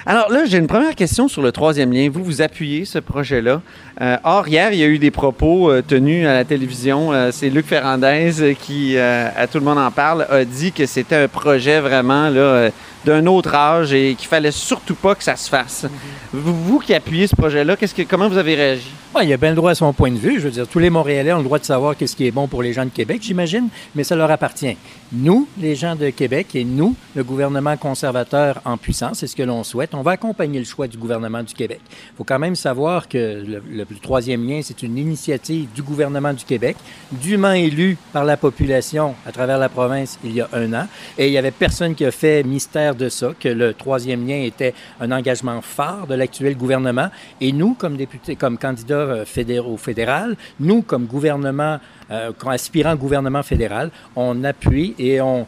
Alors 0.06 0.32
là, 0.32 0.46
j'ai 0.46 0.58
une 0.58 0.68
première 0.68 0.96
question 0.96 1.28
sur 1.28 1.42
le 1.42 1.52
troisième 1.52 1.92
lien. 1.92 2.10
Vous, 2.12 2.24
vous 2.24 2.42
appuyez 2.42 2.86
ce 2.86 3.00
projet-là. 3.00 3.62
Euh, 4.02 4.18
or, 4.24 4.48
hier, 4.48 4.72
il 4.74 4.80
y 4.80 4.84
a 4.84 4.88
eu 4.88 5.00
des 5.00 5.12
propos 5.12 5.72
euh, 5.72 5.82
tenus 5.82 6.28
à 6.28 6.34
la 6.34 6.44
télévision. 6.44 7.14
Euh, 7.14 7.30
c'est 7.32 7.50
Luc 7.50 7.66
Ferrandez 7.66 8.56
qui, 8.60 8.98
à 8.98 9.48
tout 9.48 9.60
le 9.60 9.66
monde 9.66 9.78
en 9.78 9.92
parle, 9.92 10.28
a 10.30 10.44
dit 10.44 10.72
que 10.72 10.86
c'était 10.86 11.16
un 11.16 11.28
projet 11.28 11.80
vraiment 11.80 12.30
là, 12.30 12.70
d'un 13.06 13.26
autre 13.28 13.54
âge 13.54 13.94
et 13.94 14.16
qu'il 14.16 14.28
fallait 14.28 14.52
surtout 14.52 14.96
pas 14.96 15.16
que 15.16 15.24
ça 15.24 15.36
se 15.36 15.50
fasse. 15.50 15.86
vous, 16.34 16.80
qui 16.80 16.94
appuyez 16.94 17.28
ce 17.28 17.36
projet-là, 17.36 17.78
comment 18.10 18.28
vous 18.28 18.38
avez 18.38 18.56
réagi? 18.56 18.92
Bon, 19.16 19.22
il 19.22 19.32
a 19.32 19.38
bien 19.38 19.52
le 19.52 19.56
droit 19.56 19.72
à 19.72 19.76
son 19.76 19.94
point 19.94 20.12
de 20.12 20.18
vue. 20.18 20.42
Je 20.42 20.46
veux 20.46 20.52
dire, 20.52 20.68
tous 20.68 20.80
les 20.80 20.90
Montréalais 20.90 21.32
ont 21.32 21.38
le 21.38 21.46
droit 21.46 21.58
de 21.58 21.64
savoir 21.64 21.96
qu'est-ce 21.96 22.18
qui 22.18 22.28
est 22.28 22.32
bon 22.32 22.50
pour 22.50 22.62
les 22.62 22.74
gens 22.74 22.84
de 22.84 22.90
Québec, 22.90 23.20
j'imagine, 23.22 23.70
mais 23.96 24.04
ça 24.04 24.14
leur 24.18 24.30
appartient. 24.30 24.76
Nous, 25.14 25.48
les 25.58 25.74
gens 25.74 25.96
de 25.96 26.10
Québec, 26.10 26.54
et 26.54 26.66
nous, 26.66 26.98
le 27.16 27.24
gouvernement 27.24 27.78
conservateur 27.78 28.60
en 28.66 28.76
puissance, 28.76 29.20
c'est 29.20 29.28
ce 29.28 29.36
que 29.38 29.44
l'on 29.44 29.64
souhaite. 29.64 29.96
On 29.96 30.02
va 30.02 30.12
accompagner 30.12 30.60
le 30.60 30.66
choix 30.66 30.90
du 30.90 30.98
gouvernement 30.98 31.44
du 31.44 31.54
Québec. 31.54 31.80
Il 31.88 32.18
faut 32.18 32.26
quand 32.26 32.40
même 32.40 32.56
savoir 32.56 33.08
que 33.08 33.42
le, 33.46 33.86
troisième 34.02 34.46
lien, 34.46 34.60
c'est 34.62 34.84
une 34.84 34.98
initiative 34.98 35.70
du 35.74 35.82
gouvernement 35.82 36.34
du 36.34 36.44
Québec, 36.44 36.76
dûment 37.14 37.54
élu 37.54 37.98
par 38.12 38.26
la 38.26 38.36
population 38.36 39.16
à 39.26 39.32
travers 39.32 39.60
la 39.60 39.70
province 39.70 40.20
il 40.26 40.34
y 40.34 40.42
a 40.42 40.50
un 40.52 40.74
an. 40.74 40.88
Et 41.18 41.28
il 41.28 41.32
n'y 41.32 41.38
avait 41.38 41.52
personne 41.52 41.96
qui 41.96 42.04
a 42.04 42.12
fait 42.12 42.44
mystère 42.44 42.95
de 42.96 43.10
ça, 43.10 43.32
que 43.40 43.50
le 43.50 43.74
troisième 43.74 44.28
lien 44.28 44.42
était 44.42 44.74
un 45.00 45.12
engagement 45.12 45.62
phare 45.62 46.08
de 46.08 46.16
l'actuel 46.16 46.58
gouvernement. 46.58 47.10
Et 47.42 47.52
nous, 47.52 47.74
comme 47.74 47.98
députés, 47.98 48.36
comme 48.36 48.58
candidats 48.58 48.96
euh, 48.96 49.26
fédéraux 49.26 49.74
au 49.74 49.78
fédéral, 49.78 50.36
nous, 50.60 50.82
comme 50.82 51.06
gouvernement, 51.06 51.80
euh, 52.12 52.32
aspirant 52.48 52.96
gouvernement 52.96 53.44
fédéral, 53.44 53.92
on 54.16 54.44
appuie 54.44 54.96
et 55.00 55.22
on, 55.22 55.48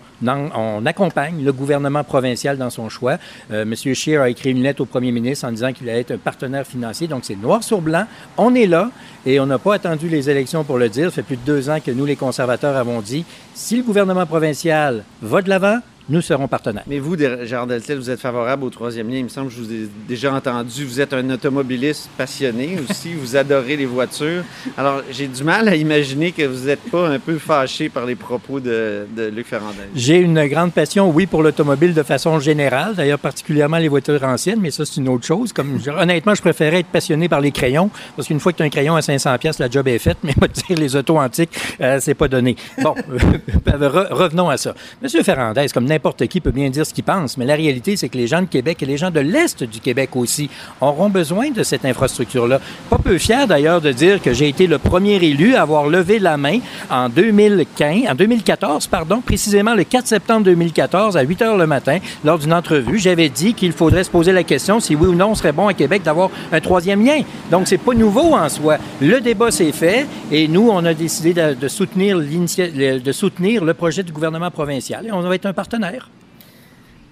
accompagne 0.86 1.44
le 1.44 1.54
gouvernement 1.54 2.04
provincial 2.04 2.58
dans 2.58 2.70
son 2.70 2.90
choix. 2.90 3.18
Monsieur 3.50 3.94
Scheer 3.94 4.22
a 4.22 4.30
écrit 4.30 4.52
une 4.52 4.64
lettre 4.64 4.82
au 4.82 4.86
premier 4.86 5.12
ministre 5.12 5.48
en 5.48 5.52
disant 5.52 5.72
qu'il 5.72 5.88
allait 5.90 6.02
être 6.02 6.12
un 6.12 6.18
partenaire 6.18 6.66
financier. 6.66 7.08
Donc, 7.08 7.24
c'est 7.24 7.36
noir 7.36 7.64
sur 7.64 7.82
blanc. 7.82 8.06
On 8.38 8.56
est 8.56 8.66
là 8.66 8.90
et 9.26 9.40
on 9.40 9.46
n'a 9.46 9.60
pas 9.60 9.76
attendu 9.76 10.10
les 10.10 10.30
élections 10.30 10.64
pour 10.64 10.78
le 10.78 10.90
dire. 10.90 11.10
Ça 11.10 11.18
fait 11.18 11.24
plus 11.24 11.38
de 11.38 11.42
deux 11.46 11.70
ans 11.70 11.80
que 11.86 11.92
nous, 11.92 12.06
les 12.06 12.16
conservateurs, 12.16 12.76
avons 12.76 13.02
dit 13.02 13.26
si 13.54 13.78
le 13.78 13.84
gouvernement 13.84 14.26
provincial 14.26 15.04
va 15.22 15.42
de 15.42 15.50
l'avant, 15.50 15.80
nous 16.10 16.22
serons 16.22 16.48
partenaires. 16.48 16.84
Mais 16.88 17.00
vous, 17.00 17.18
Gérard 17.18 17.68
Deltel, 17.68 17.98
vous 17.98 18.10
êtes 18.10 18.20
favorable 18.20 18.64
au 18.64 18.70
troisième 18.70 19.10
lien. 19.10 19.18
Il 19.18 19.24
me 19.26 19.30
semble 19.30 19.50
que 19.50 19.56
je 19.56 19.62
vous 19.62 19.72
ai 19.74 19.90
déjà 20.08 20.34
entendu. 20.34 20.86
Vous 20.86 21.02
êtes 21.02 21.14
un 21.14 21.30
automobiliste 21.30 22.10
passionné 22.18 22.78
aussi. 22.90 23.14
vous 23.14 23.36
adorez 23.36 23.76
les 23.76 23.86
voitures. 23.86 24.44
Alors, 24.78 25.02
j'ai 25.12 25.28
du 25.28 25.44
mal 25.44 25.68
à 25.68 25.76
imaginer 25.76 26.32
que 26.32 26.44
vous 26.44 26.68
n'êtes 26.68 26.90
pas 26.90 27.08
un 27.10 27.20
peu 27.20 27.38
fâché 27.38 27.90
par 27.90 28.06
les 28.06 28.16
propos 28.16 28.60
de, 28.60 29.06
de 29.16 29.28
Luc 29.28 29.48
Ferrandez. 29.48 29.78
J'ai 29.96 30.18
une 30.18 30.46
grande 30.48 30.74
passion, 30.74 31.10
oui, 31.10 31.26
pour 31.26 31.44
l'automobile 31.44 31.94
de 31.94 32.04
façon 32.04 32.40
générale, 32.40 32.96
d'ailleurs 32.96 33.20
particulièrement 33.20 33.78
les 33.78 33.88
voitures 33.90 34.24
anciennes, 34.24 34.60
mais 34.62 34.72
ça, 34.72 34.86
c'est 34.86 34.98
une 35.02 35.10
autre 35.10 35.26
chose. 35.26 35.52
Comme, 35.54 35.80
honnêtement, 35.98 36.36
je 36.36 36.42
préférais 36.42 36.80
être 36.80 36.88
passionné 36.88 37.28
par 37.28 37.42
les 37.42 37.52
crayons, 37.52 37.90
parce 38.16 38.28
qu'une 38.28 38.40
fois 38.40 38.52
que 38.54 38.58
tu 38.58 38.64
as 38.64 38.66
un 38.66 38.70
crayon 38.70 38.96
à 38.96 39.02
500 39.02 39.38
pièces, 39.40 39.60
la 39.60 39.70
job 39.70 39.88
est 39.88 40.00
faite, 40.00 40.18
mais 40.24 40.34
moi, 40.40 40.48
dire 40.48 40.78
les 40.78 40.96
autos 40.96 41.18
antiques, 41.18 41.52
euh, 41.82 41.98
c'est 42.02 42.14
pas 42.14 42.28
donné. 42.28 42.56
Bon, 42.82 42.96
re- 43.68 44.12
revenons 44.14 44.50
à 44.50 44.58
ça. 44.58 44.74
Monsieur 45.02 45.24
Ferrandez, 45.24 45.66
comme 45.74 45.86
n'importe 45.98 46.28
qui, 46.28 46.42
peut 46.42 46.52
bien 46.52 46.70
dire 46.70 46.86
ce 46.86 46.94
qu'il 46.94 47.04
pense, 47.04 47.38
mais 47.38 47.46
la 47.46 47.56
réalité, 47.56 47.98
c'est 47.98 48.08
que 48.08 48.18
les 48.18 48.28
gens 48.28 48.42
de 48.42 48.46
Québec 48.46 48.84
et 48.84 48.86
les 48.86 48.98
gens 48.98 49.10
de 49.10 49.20
l'Est 49.20 49.64
du 49.64 49.80
Québec 49.80 50.12
aussi 50.16 50.48
auront 50.80 51.10
besoin 51.10 51.50
de 51.50 51.64
cette 51.64 51.86
infrastructure-là. 51.86 52.60
Pas 52.88 53.00
peu 53.00 53.18
fier, 53.18 53.48
d'ailleurs, 53.48 53.82
de 53.82 53.92
dire 53.92 54.22
que 54.22 54.32
j'ai 54.32 54.48
été 54.48 54.68
le 54.68 54.78
premier 54.78 55.16
élu 55.16 55.56
à 55.56 55.64
avoir 55.64 55.88
levé 55.88 56.20
la 56.20 56.38
main 56.38 56.60
en 56.92 57.10
2015, 57.10 58.12
en 58.12 58.14
2014, 58.14 58.86
pardon, 58.86 59.22
précisément 59.22 59.74
le 59.74 59.84
4 59.86 60.06
septembre 60.06 60.44
2014 60.44 61.18
à 61.18 61.22
8 61.22 61.42
heures 61.42 61.58
le 61.58 61.66
matin, 61.66 61.98
lors 62.24 62.38
d'une 62.38 62.54
entrevue, 62.54 63.00
j'avais 63.00 63.30
dit 63.30 63.56
qu'il 63.56 63.72
faudrait 63.72 64.04
se 64.04 64.12
poser 64.12 64.34
la 64.34 64.44
question 64.44 64.80
si 64.80 64.96
oui 64.96 65.08
ou 65.08 65.16
non 65.16 65.30
on 65.30 65.36
serait 65.36 65.52
bon 65.52 65.68
à 65.68 65.74
Québec 65.74 66.04
d'avoir 66.04 66.30
un 66.52 66.60
troisième 66.60 67.04
lien. 67.04 67.22
Donc, 67.50 67.68
c'est 67.68 67.80
pas 67.80 67.96
nouveau 67.96 68.36
en 68.36 68.50
soi. 68.50 68.78
Le 69.02 69.20
débat 69.20 69.50
s'est 69.50 69.72
fait 69.72 70.06
et 70.32 70.48
nous, 70.48 70.70
on 70.70 70.86
a 70.86 70.94
décidé 70.94 71.34
de, 71.34 71.56
de 71.56 71.68
soutenir 71.68 72.20
de 72.20 73.12
soutenir 73.12 73.64
le 73.64 73.74
projet 73.74 74.04
du 74.04 74.12
gouvernement 74.12 74.52
provincial 74.52 75.08
et 75.08 75.12
on 75.12 75.22
va 75.22 75.34
être 75.34 75.48
un 75.48 75.54
partenaire. 75.54 75.87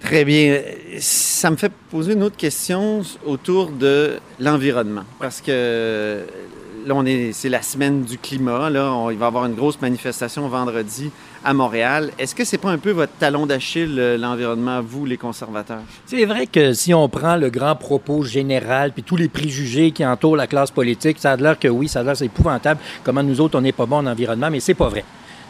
Très 0.00 0.24
bien. 0.24 0.60
Ça 1.00 1.50
me 1.50 1.56
fait 1.56 1.72
poser 1.90 2.12
une 2.12 2.22
autre 2.22 2.36
question 2.36 3.02
autour 3.24 3.70
de 3.70 4.18
l'environnement. 4.38 5.02
Parce 5.18 5.40
que 5.40 6.20
là, 6.86 6.94
on 6.94 7.04
est, 7.06 7.32
c'est 7.32 7.48
la 7.48 7.62
semaine 7.62 8.02
du 8.02 8.16
climat. 8.18 8.70
Là, 8.70 8.92
On- 8.92 9.10
il 9.10 9.16
va 9.18 9.24
y 9.24 9.28
avoir 9.28 9.46
une 9.46 9.54
grosse 9.54 9.80
manifestation 9.80 10.46
vendredi 10.48 11.10
à 11.44 11.52
Montréal. 11.54 12.10
Est-ce 12.18 12.34
que 12.34 12.44
c'est 12.44 12.58
pas 12.58 12.70
un 12.70 12.78
peu 12.78 12.90
votre 12.90 13.14
talon 13.18 13.46
d'Achille, 13.46 13.96
euh, 13.98 14.16
l'environnement, 14.18 14.80
vous, 14.82 15.06
les 15.06 15.16
conservateurs? 15.16 15.82
C'est 16.04 16.24
vrai 16.24 16.46
que 16.46 16.72
si 16.72 16.92
on 16.94 17.08
prend 17.08 17.36
le 17.36 17.50
grand 17.50 17.74
propos 17.74 18.22
général 18.22 18.92
puis 18.92 19.02
tous 19.02 19.16
les 19.16 19.28
préjugés 19.28 19.90
qui 19.92 20.04
entourent 20.04 20.36
la 20.36 20.46
classe 20.46 20.70
politique, 20.70 21.18
ça 21.18 21.32
a 21.32 21.36
l'air 21.36 21.58
que 21.58 21.68
oui, 21.68 21.88
ça 21.88 22.00
a 22.00 22.02
l'air 22.02 22.16
c'est 22.16 22.26
épouvantable 22.26 22.80
comment 23.02 23.22
nous 23.22 23.40
autres 23.40 23.58
on 23.58 23.62
n'est 23.62 23.72
pas 23.72 23.86
bons 23.86 23.98
en 23.98 24.06
environnement, 24.06 24.50
mais 24.50 24.60
c'est 24.60 24.74
pas 24.74 24.88
vrai. 24.88 25.04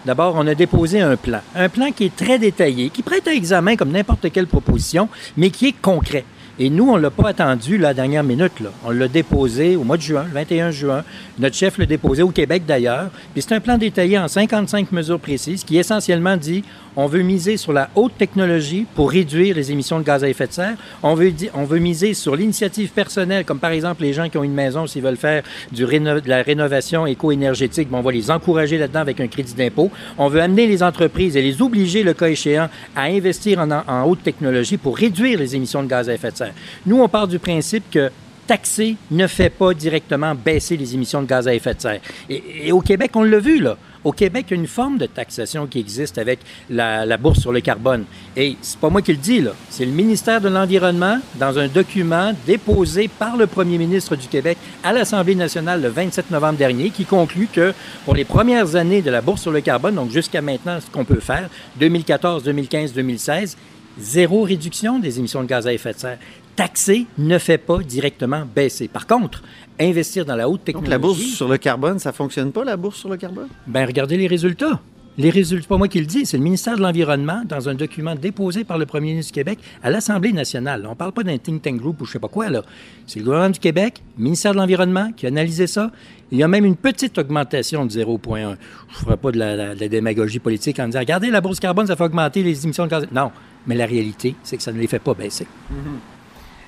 D'abord, 0.07 0.37
on 0.37 0.47
a 0.47 0.55
déposé 0.55 1.01
un 1.01 1.17
plan, 1.17 1.41
un 1.57 1.69
plan 1.69 1.91
qui 1.91 2.05
est 2.05 2.15
très 2.15 2.39
détaillé, 2.39 2.91
qui 2.91 3.03
prête 3.03 3.27
à 3.27 3.35
examen 3.35 3.75
comme 3.75 3.91
n'importe 3.91 4.31
quelle 4.31 4.47
proposition, 4.47 5.09
mais 5.37 5.51
qui 5.51 5.67
est 5.67 5.75
concret. 5.83 6.25
Et 6.61 6.71
nous, 6.71 6.89
on 6.89 6.97
l'a 6.97 7.11
pas 7.11 7.31
attendu 7.31 7.77
la 7.77 7.93
dernière 7.93 8.23
minute. 8.23 8.53
On 8.85 8.91
l'a 8.91 9.09
déposé 9.09 9.75
au 9.75 9.83
mois 9.83 9.97
de 9.97 10.03
juin, 10.03 10.23
le 10.23 10.33
21 10.33 10.71
juin. 10.71 11.03
Notre 11.41 11.57
chef 11.57 11.77
l'a 11.77 11.87
déposé 11.87 12.23
au 12.23 12.31
Québec 12.31 12.63
d'ailleurs. 12.65 13.11
Puis 13.35 13.43
c'est 13.43 13.57
un 13.57 13.61
plan 13.61 13.79
détaillé 13.79 14.17
en 14.17 14.29
55 14.29 14.93
mesures 14.93 15.19
précises 15.19 15.65
qui 15.65 15.77
essentiellement 15.77 16.37
dit 16.37 16.63
on 16.97 17.07
veut 17.07 17.23
miser 17.23 17.57
sur 17.57 17.73
la 17.73 17.91
haute 17.95 18.17
technologie 18.19 18.87
pour 18.95 19.11
réduire 19.11 19.55
les 19.55 19.71
émissions 19.71 19.99
de 19.99 20.05
gaz 20.05 20.25
à 20.25 20.29
effet 20.29 20.47
de 20.47 20.53
serre. 20.53 20.77
On 21.03 21.15
veut, 21.15 21.33
on 21.55 21.65
veut 21.65 21.79
miser 21.79 22.15
sur 22.15 22.35
l'initiative 22.35 22.91
personnelle, 22.91 23.45
comme 23.45 23.59
par 23.59 23.71
exemple 23.71 24.03
les 24.03 24.13
gens 24.13 24.29
qui 24.29 24.39
ont 24.39 24.45
une 24.45 24.55
maison, 24.55 24.87
s'ils 24.87 25.03
veulent 25.03 25.17
faire 25.17 25.43
de 25.73 26.29
la 26.29 26.43
rénovation 26.43 27.07
éco-énergétique, 27.07 27.89
on 27.93 28.01
va 28.01 28.13
les 28.13 28.31
encourager 28.31 28.79
là-dedans 28.79 29.01
avec 29.01 29.21
un 29.21 29.27
crédit 29.29 29.55
d'impôt. 29.55 29.91
On 30.19 30.29
veut 30.29 30.41
amener 30.41 30.67
les 30.67 30.83
entreprises 30.83 31.37
et 31.37 31.43
les 31.43 31.63
obliger, 31.63 32.03
le 32.03 32.15
cas 32.15 32.29
échéant, 32.29 32.69
à 32.95 33.03
investir 33.05 33.59
en, 33.59 33.71
en 33.71 34.05
haute 34.05 34.23
technologie 34.23 34.77
pour 34.77 34.97
réduire 34.97 35.39
les 35.39 35.55
émissions 35.55 35.83
de 35.83 35.89
gaz 35.89 36.09
à 36.09 36.15
effet 36.15 36.31
de 36.31 36.37
serre. 36.37 36.55
Nous, 36.85 37.01
on 37.01 37.09
part 37.09 37.29
du 37.29 37.39
principe 37.39 37.85
que 37.91 38.11
taxer 38.47 38.97
ne 39.11 39.27
fait 39.27 39.51
pas 39.51 39.75
directement 39.75 40.35
baisser 40.35 40.77
les 40.77 40.95
émissions 40.95 41.23
de 41.23 41.27
gaz 41.27 41.49
à 41.49 41.55
effet 41.55 41.75
de 41.75 41.81
serre. 41.81 42.01
Et, 42.31 42.43
et 42.67 42.73
au 42.73 42.81
Québec, 42.81 43.11
on 43.15 43.23
l'a 43.23 43.39
vu, 43.39 43.61
là. 43.61 43.77
Au 44.07 44.13
Québec, 44.13 44.47
il 44.51 44.55
y 44.55 44.57
a 44.57 44.61
une 44.61 44.69
forme 44.69 44.99
de 44.99 45.07
taxation 45.07 45.67
qui 45.67 45.81
existe 45.81 46.17
avec 46.17 46.39
la, 46.71 47.17
bourse 47.17 47.41
sur 47.41 47.51
le 47.51 47.61
carbone. 47.61 48.05
Et 48.37 48.57
c'est 48.63 48.79
pas 48.79 48.89
moi 48.89 49.03
qui 49.03 49.11
le 49.11 49.19
dis, 49.19 49.41
là. 49.41 49.51
C'est 49.69 49.85
le 49.85 49.91
ministère 49.91 50.41
de 50.41 50.49
l'Environnement 50.49 51.19
dans 51.41 51.59
un 51.59 51.67
document 51.67 52.33
déposé 52.47 53.09
par 53.09 53.37
le 53.37 53.49
premier 53.49 53.79
ministre 53.79 54.15
du 54.15 54.29
Québec 54.29 54.59
à 54.85 54.93
l'Assemblée 54.93 55.35
nationale 55.35 55.83
le 55.83 55.89
27 55.89 56.31
novembre 56.31 56.57
dernier 56.57 56.91
qui 56.91 57.05
conclut 57.05 57.49
que 57.53 57.75
pour 58.05 58.15
les 58.15 58.25
premières 58.25 58.77
années 58.77 59.03
de 59.03 59.11
la 59.11 59.23
bourse 59.23 59.43
sur 59.43 59.51
le 59.51 59.61
carbone, 59.61 59.97
donc 59.97 60.13
jusqu'à 60.13 60.41
maintenant, 60.41 60.79
ce 60.79 60.89
qu'on 60.89 61.05
peut 61.05 61.19
faire, 61.19 61.51
2014, 61.81 62.45
2015, 62.45 62.93
2016, 62.93 63.57
zéro 63.99 64.43
réduction 64.43 65.01
des 65.01 65.19
émissions 65.19 65.43
de 65.43 65.49
gaz 65.49 65.67
à 65.67 65.73
effet 65.73 65.95
de 65.95 65.99
serre. 65.99 66.19
Taxer 66.55 67.07
ne 67.19 67.39
fait 67.39 67.59
pas 67.59 67.79
directement 67.79 68.45
baisser. 68.55 68.87
Par 68.87 69.09
contre, 69.09 69.43
investir 69.81 70.25
dans 70.25 70.37
la 70.37 70.49
haute 70.49 70.61
Donc, 70.61 70.65
technologie... 70.67 70.91
la 70.91 70.99
bourse 70.99 71.21
sur 71.21 71.49
le 71.49 71.59
carbone, 71.59 71.99
ça 71.99 72.13
fonctionne 72.13 72.53
pas, 72.53 72.65
la 72.65 72.77
bourse 72.77 72.99
sur 72.99 73.09
le 73.09 73.17
carbone? 73.17 73.49
Ben, 73.67 73.85
regardez 73.87 74.17
les 74.17 74.27
résultats. 74.27 74.81
Les 75.19 75.31
résultats, 75.31 75.67
pas 75.67 75.79
moi 75.79 75.89
qui 75.89 75.99
le 75.99 76.05
dis, 76.05 76.27
c'est 76.27 76.37
le 76.37 76.43
ministère 76.43 76.77
de 76.77 76.83
l'Environnement 76.83 77.41
dans 77.49 77.71
un 77.71 77.75
document 77.75 78.15
déposé 78.15 78.65
par 78.65 78.77
le 78.77 78.85
premier 78.85 79.13
ministre 79.13 79.33
du 79.33 79.35
Québec 79.41 79.59
à 79.83 79.89
l'Assemblée 79.89 80.31
nationale. 80.33 80.85
On 80.87 80.91
ne 80.91 80.95
parle 80.95 81.13
pas 81.13 81.23
d'un 81.23 81.39
think 81.39 81.63
tank 81.63 81.77
group 81.81 82.03
ou 82.03 82.05
je 82.05 82.13
sais 82.13 82.19
pas 82.19 82.29
quoi, 82.29 82.51
là. 82.51 82.63
C'est 83.07 83.21
le 83.21 83.25
gouvernement 83.25 83.49
du 83.51 83.59
Québec, 83.59 84.03
le 84.19 84.25
ministère 84.25 84.53
de 84.53 84.59
l'Environnement 84.59 85.13
qui 85.17 85.25
a 85.25 85.31
analysé 85.31 85.67
ça. 85.67 85.91
Il 86.31 86.37
y 86.37 86.43
a 86.43 86.49
même 86.49 86.67
une 86.67 86.77
petite 86.77 87.17
augmentation 87.17 87.87
de 87.87 87.91
0,1. 87.93 88.57
Je 88.91 88.99
ne 88.99 89.05
ferai 89.05 89.17
pas 89.17 89.33
de 89.33 89.39
la, 89.39 89.57
la- 89.57 89.75
de 89.75 89.81
la 89.81 89.89
démagogie 89.89 90.39
politique 90.39 90.79
en 90.81 90.87
disant, 90.87 90.99
regardez, 90.99 91.31
la 91.31 91.41
bourse 91.41 91.61
carbone, 91.61 91.87
ça 91.87 91.97
fait 91.97 92.05
augmenter 92.05 92.43
les 92.43 92.65
émissions 92.65 92.85
de 92.85 92.91
gaz. 92.91 93.07
Non. 93.11 93.31
Mais 93.67 93.75
la 93.75 93.87
réalité, 93.87 94.35
c'est 94.43 94.59
que 94.59 94.63
ça 94.63 94.71
ne 94.71 94.79
les 94.79 94.87
fait 94.87 94.99
pas 94.99 95.15
baisser. 95.15 95.47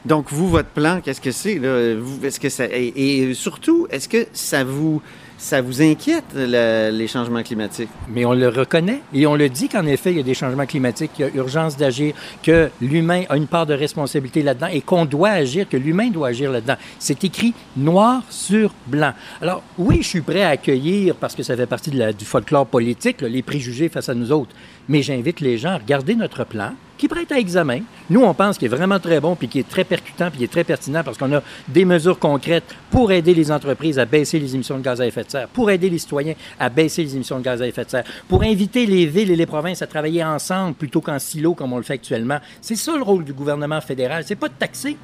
Donc, 0.05 0.27
vous, 0.31 0.49
votre 0.49 0.69
plan, 0.69 1.01
qu'est-ce 1.03 1.21
que 1.21 1.33
c'est? 1.33 1.61
est-ce 2.23 2.41
que 2.41 2.49
ça, 2.49 2.65
et, 2.71 3.35
surtout, 3.35 3.87
est-ce 3.91 4.09
que 4.09 4.27
ça 4.33 4.63
vous, 4.65 5.03
ça 5.37 5.61
vous 5.61 5.83
inquiète, 5.83 6.25
le- 6.35 6.91
les 6.91 7.07
changements 7.09 7.43
climatiques? 7.43 7.89
Mais 8.09 8.25
on 8.25 8.33
le 8.33 8.49
reconnaît 8.49 9.01
et 9.13 9.27
on 9.27 9.35
le 9.35 9.49
dit 9.49 9.69
qu'en 9.69 9.85
effet, 9.87 10.11
il 10.13 10.17
y 10.17 10.21
a 10.21 10.23
des 10.23 10.35
changements 10.35 10.67
climatiques, 10.67 11.13
qu'il 11.15 11.27
y 11.27 11.29
a 11.29 11.35
urgence 11.35 11.77
d'agir, 11.77 12.15
que 12.43 12.71
l'humain 12.81 13.25
a 13.29 13.37
une 13.37 13.47
part 13.49 13.67
de 13.67 13.75
responsabilité 13.75 14.43
là-dedans 14.43 14.69
et 14.73 14.81
qu'on 14.81 15.05
doit 15.05 15.31
agir, 15.31 15.69
que 15.69 15.77
l'humain 15.77 16.09
doit 16.11 16.29
agir 16.29 16.51
là-dedans. 16.53 16.77
C'est 16.99 17.23
écrit 17.25 17.53
noir 17.77 18.23
sur 18.31 18.73
blanc. 18.87 19.13
Alors, 19.43 19.63
oui, 19.79 19.99
je 20.03 20.09
suis 20.09 20.21
prêt 20.23 20.43
à 20.43 20.51
accueillir, 20.51 21.17
parce 21.17 21.35
que 21.35 21.43
ça 21.43 21.57
fait 21.57 21.67
partie 21.67 21.91
du 21.91 22.25
folklore 22.25 22.67
politique, 22.67 23.21
les 23.23 23.43
préjugés 23.43 23.89
face 23.89 24.09
à 24.09 24.15
nous 24.15 24.33
autres. 24.33 24.55
Mais 24.89 25.03
j'invite 25.03 25.41
les 25.41 25.59
gens 25.59 25.71
à 25.71 25.79
regarder 25.79 26.15
notre 26.15 26.45
plan, 26.45 26.73
qui 26.99 27.09
prête 27.09 27.33
à 27.33 27.39
examen. 27.39 27.81
Nous, 28.11 28.23
on 28.23 28.35
pense 28.35 28.59
qu'il 28.59 28.67
est 28.67 28.77
vraiment 28.77 28.99
très 28.99 29.21
bon, 29.21 29.37
puis 29.37 29.49
qui 29.49 29.61
est 29.61 29.69
très 29.69 29.85
percutant, 29.85 30.29
puis 30.31 30.39
qui 30.39 30.45
est 30.45 30.53
très 30.53 30.65
pertinent, 30.65 31.03
parce 31.05 31.17
qu'on 31.17 31.33
a 31.33 31.43
des 31.69 31.85
mesures 31.85 32.19
concrètes 32.19 32.75
pour 32.91 33.13
aider 33.13 33.33
les 33.33 33.51
entreprises 33.51 33.99
à 33.99 34.05
baisser 34.05 34.39
les 34.39 34.55
émissions 34.55 34.79
de 34.79 34.83
gaz 34.83 35.01
à 35.01 35.07
effet 35.07 35.25
de 35.25 35.31
serre, 35.31 35.49
pour 35.49 35.71
aider 35.71 35.89
les 35.89 35.99
citoyens 35.99 36.35
à 36.59 36.69
baisser 36.69 37.03
les 37.03 37.15
émissions 37.15 37.39
de 37.39 37.45
gaz 37.45 37.63
à 37.63 37.67
effet 37.67 37.85
de 37.85 37.91
serre, 37.91 38.05
pour 38.29 38.43
inviter 38.43 38.85
les 38.85 39.07
villes 39.07 39.31
et 39.31 39.37
les 39.37 39.47
provinces 39.47 39.81
à 39.81 39.87
travailler 39.87 40.25
ensemble 40.25 40.75
plutôt 40.75 41.01
qu'en 41.01 41.19
silo 41.19 41.55
comme 41.55 41.73
on 41.73 41.79
le 41.79 41.83
fait 41.83 41.95
actuellement. 41.95 42.39
C'est 42.61 42.77
ça 42.77 42.97
le 42.97 43.03
rôle 43.03 43.25
du 43.25 43.33
gouvernement 43.33 43.81
fédéral, 43.81 44.25
c'est 44.27 44.37
pas 44.37 44.49
de 44.49 44.55
taxer. 44.59 44.97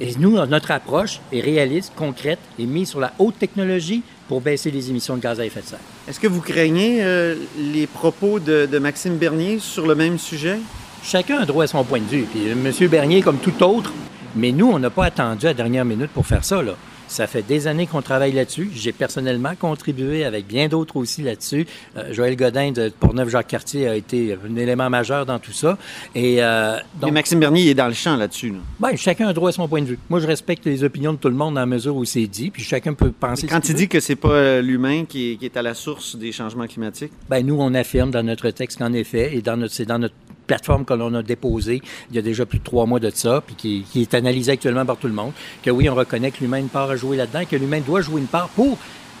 Et 0.00 0.14
nous, 0.18 0.32
notre 0.46 0.70
approche 0.70 1.18
est 1.32 1.40
réaliste, 1.40 1.92
concrète 1.96 2.38
et 2.58 2.66
mise 2.66 2.90
sur 2.90 3.00
la 3.00 3.14
haute 3.18 3.38
technologie 3.38 4.02
pour 4.28 4.42
baisser 4.42 4.70
les 4.70 4.90
émissions 4.90 5.16
de 5.16 5.22
gaz 5.22 5.40
à 5.40 5.46
effet 5.46 5.62
de 5.62 5.66
serre. 5.66 5.78
Est-ce 6.06 6.20
que 6.20 6.26
vous 6.26 6.42
craignez 6.42 7.02
euh, 7.02 7.36
les 7.58 7.86
propos 7.86 8.38
de, 8.38 8.68
de 8.70 8.78
Maxime 8.78 9.16
Bernier 9.16 9.58
sur 9.58 9.86
le 9.86 9.94
même 9.94 10.18
sujet? 10.18 10.58
Chacun 11.02 11.38
a 11.38 11.46
droit 11.46 11.64
à 11.64 11.66
son 11.66 11.84
point 11.84 12.00
de 12.00 12.04
vue. 12.04 12.26
Puis 12.30 12.48
M. 12.48 12.88
Bernier, 12.88 13.22
comme 13.22 13.38
tout 13.38 13.62
autre, 13.62 13.92
mais 14.36 14.52
nous, 14.52 14.70
on 14.70 14.78
n'a 14.78 14.90
pas 14.90 15.06
attendu 15.06 15.46
à 15.46 15.50
la 15.50 15.54
dernière 15.54 15.84
minute 15.84 16.10
pour 16.10 16.26
faire 16.26 16.44
ça. 16.44 16.62
Là. 16.62 16.74
Ça 17.08 17.26
fait 17.26 17.42
des 17.42 17.66
années 17.66 17.88
qu'on 17.88 18.02
travaille 18.02 18.30
là-dessus. 18.30 18.70
J'ai 18.72 18.92
personnellement 18.92 19.54
contribué 19.58 20.24
avec 20.24 20.46
bien 20.46 20.68
d'autres 20.68 20.96
aussi 20.96 21.22
là-dessus. 21.22 21.66
Euh, 21.96 22.12
Joël 22.12 22.36
Godin 22.36 22.70
de 22.70 22.88
Portneuf-Jacques-Cartier 23.00 23.88
a 23.88 23.96
été 23.96 24.38
un 24.48 24.54
élément 24.54 24.88
majeur 24.88 25.26
dans 25.26 25.40
tout 25.40 25.50
ça. 25.52 25.76
Et 26.14 26.40
euh, 26.40 26.76
Mais 26.76 27.00
donc, 27.00 27.12
Maxime 27.12 27.40
Bernier, 27.40 27.62
il 27.62 27.68
est 27.70 27.74
dans 27.74 27.88
le 27.88 27.94
champ 27.94 28.14
là-dessus. 28.14 28.50
là. 28.50 28.58
ben, 28.78 28.96
chacun 28.96 29.26
a 29.26 29.32
droit 29.32 29.48
à 29.48 29.52
son 29.52 29.66
point 29.66 29.80
de 29.82 29.86
vue. 29.86 29.98
Moi, 30.08 30.20
je 30.20 30.28
respecte 30.28 30.64
les 30.66 30.84
opinions 30.84 31.12
de 31.12 31.18
tout 31.18 31.28
le 31.28 31.34
monde 31.34 31.54
dans 31.54 31.60
la 31.60 31.66
mesure 31.66 31.96
où 31.96 32.04
c'est 32.04 32.28
dit, 32.28 32.50
puis 32.50 32.62
chacun 32.62 32.94
peut 32.94 33.10
penser. 33.10 33.48
Quand 33.48 33.68
il 33.68 33.74
dit 33.74 33.88
que 33.88 33.98
c'est 33.98 34.14
pas 34.14 34.28
euh, 34.28 34.62
l'humain 34.62 35.04
qui 35.04 35.32
est, 35.32 35.36
qui 35.36 35.46
est 35.46 35.56
à 35.56 35.62
la 35.62 35.74
source 35.74 36.14
des 36.14 36.30
changements 36.30 36.68
climatiques, 36.68 37.10
Ben, 37.28 37.44
nous, 37.44 37.56
on 37.58 37.74
affirme 37.74 38.12
dans 38.12 38.22
notre 38.22 38.50
texte 38.50 38.78
qu'en 38.78 38.92
effet, 38.92 39.34
et 39.34 39.42
dans 39.42 39.56
notre, 39.56 39.74
c'est 39.74 39.84
dans 39.84 39.98
notre 39.98 40.14
plateforme 40.50 40.84
que 40.84 40.94
l'on 40.94 41.14
a 41.14 41.22
déposée 41.22 41.80
il 42.10 42.16
y 42.16 42.18
a 42.18 42.22
déjà 42.22 42.44
plus 42.44 42.58
de 42.58 42.64
trois 42.64 42.86
mois 42.90 42.98
de 42.98 43.10
ça, 43.22 43.40
puis 43.46 43.54
qui, 43.92 44.00
est 44.02 44.14
analysée 44.14 44.52
actuellement 44.52 44.84
par 44.84 44.96
tout 44.96 45.06
le 45.06 45.12
monde, 45.12 45.32
que 45.62 45.70
oui, 45.70 45.88
on 45.88 45.94
reconnaît 45.94 46.32
que 46.32 46.40
l'humain 46.40 46.56
a 46.56 46.60
une 46.60 46.68
part 46.78 46.90
à 46.90 46.96
jouer 46.96 47.16
là-dedans, 47.16 47.44
que 47.48 47.56
l'humain 47.56 47.80
doit 47.80 48.00
jouer 48.00 48.20
une 48.20 48.26
part 48.26 48.48
pour 48.48 48.76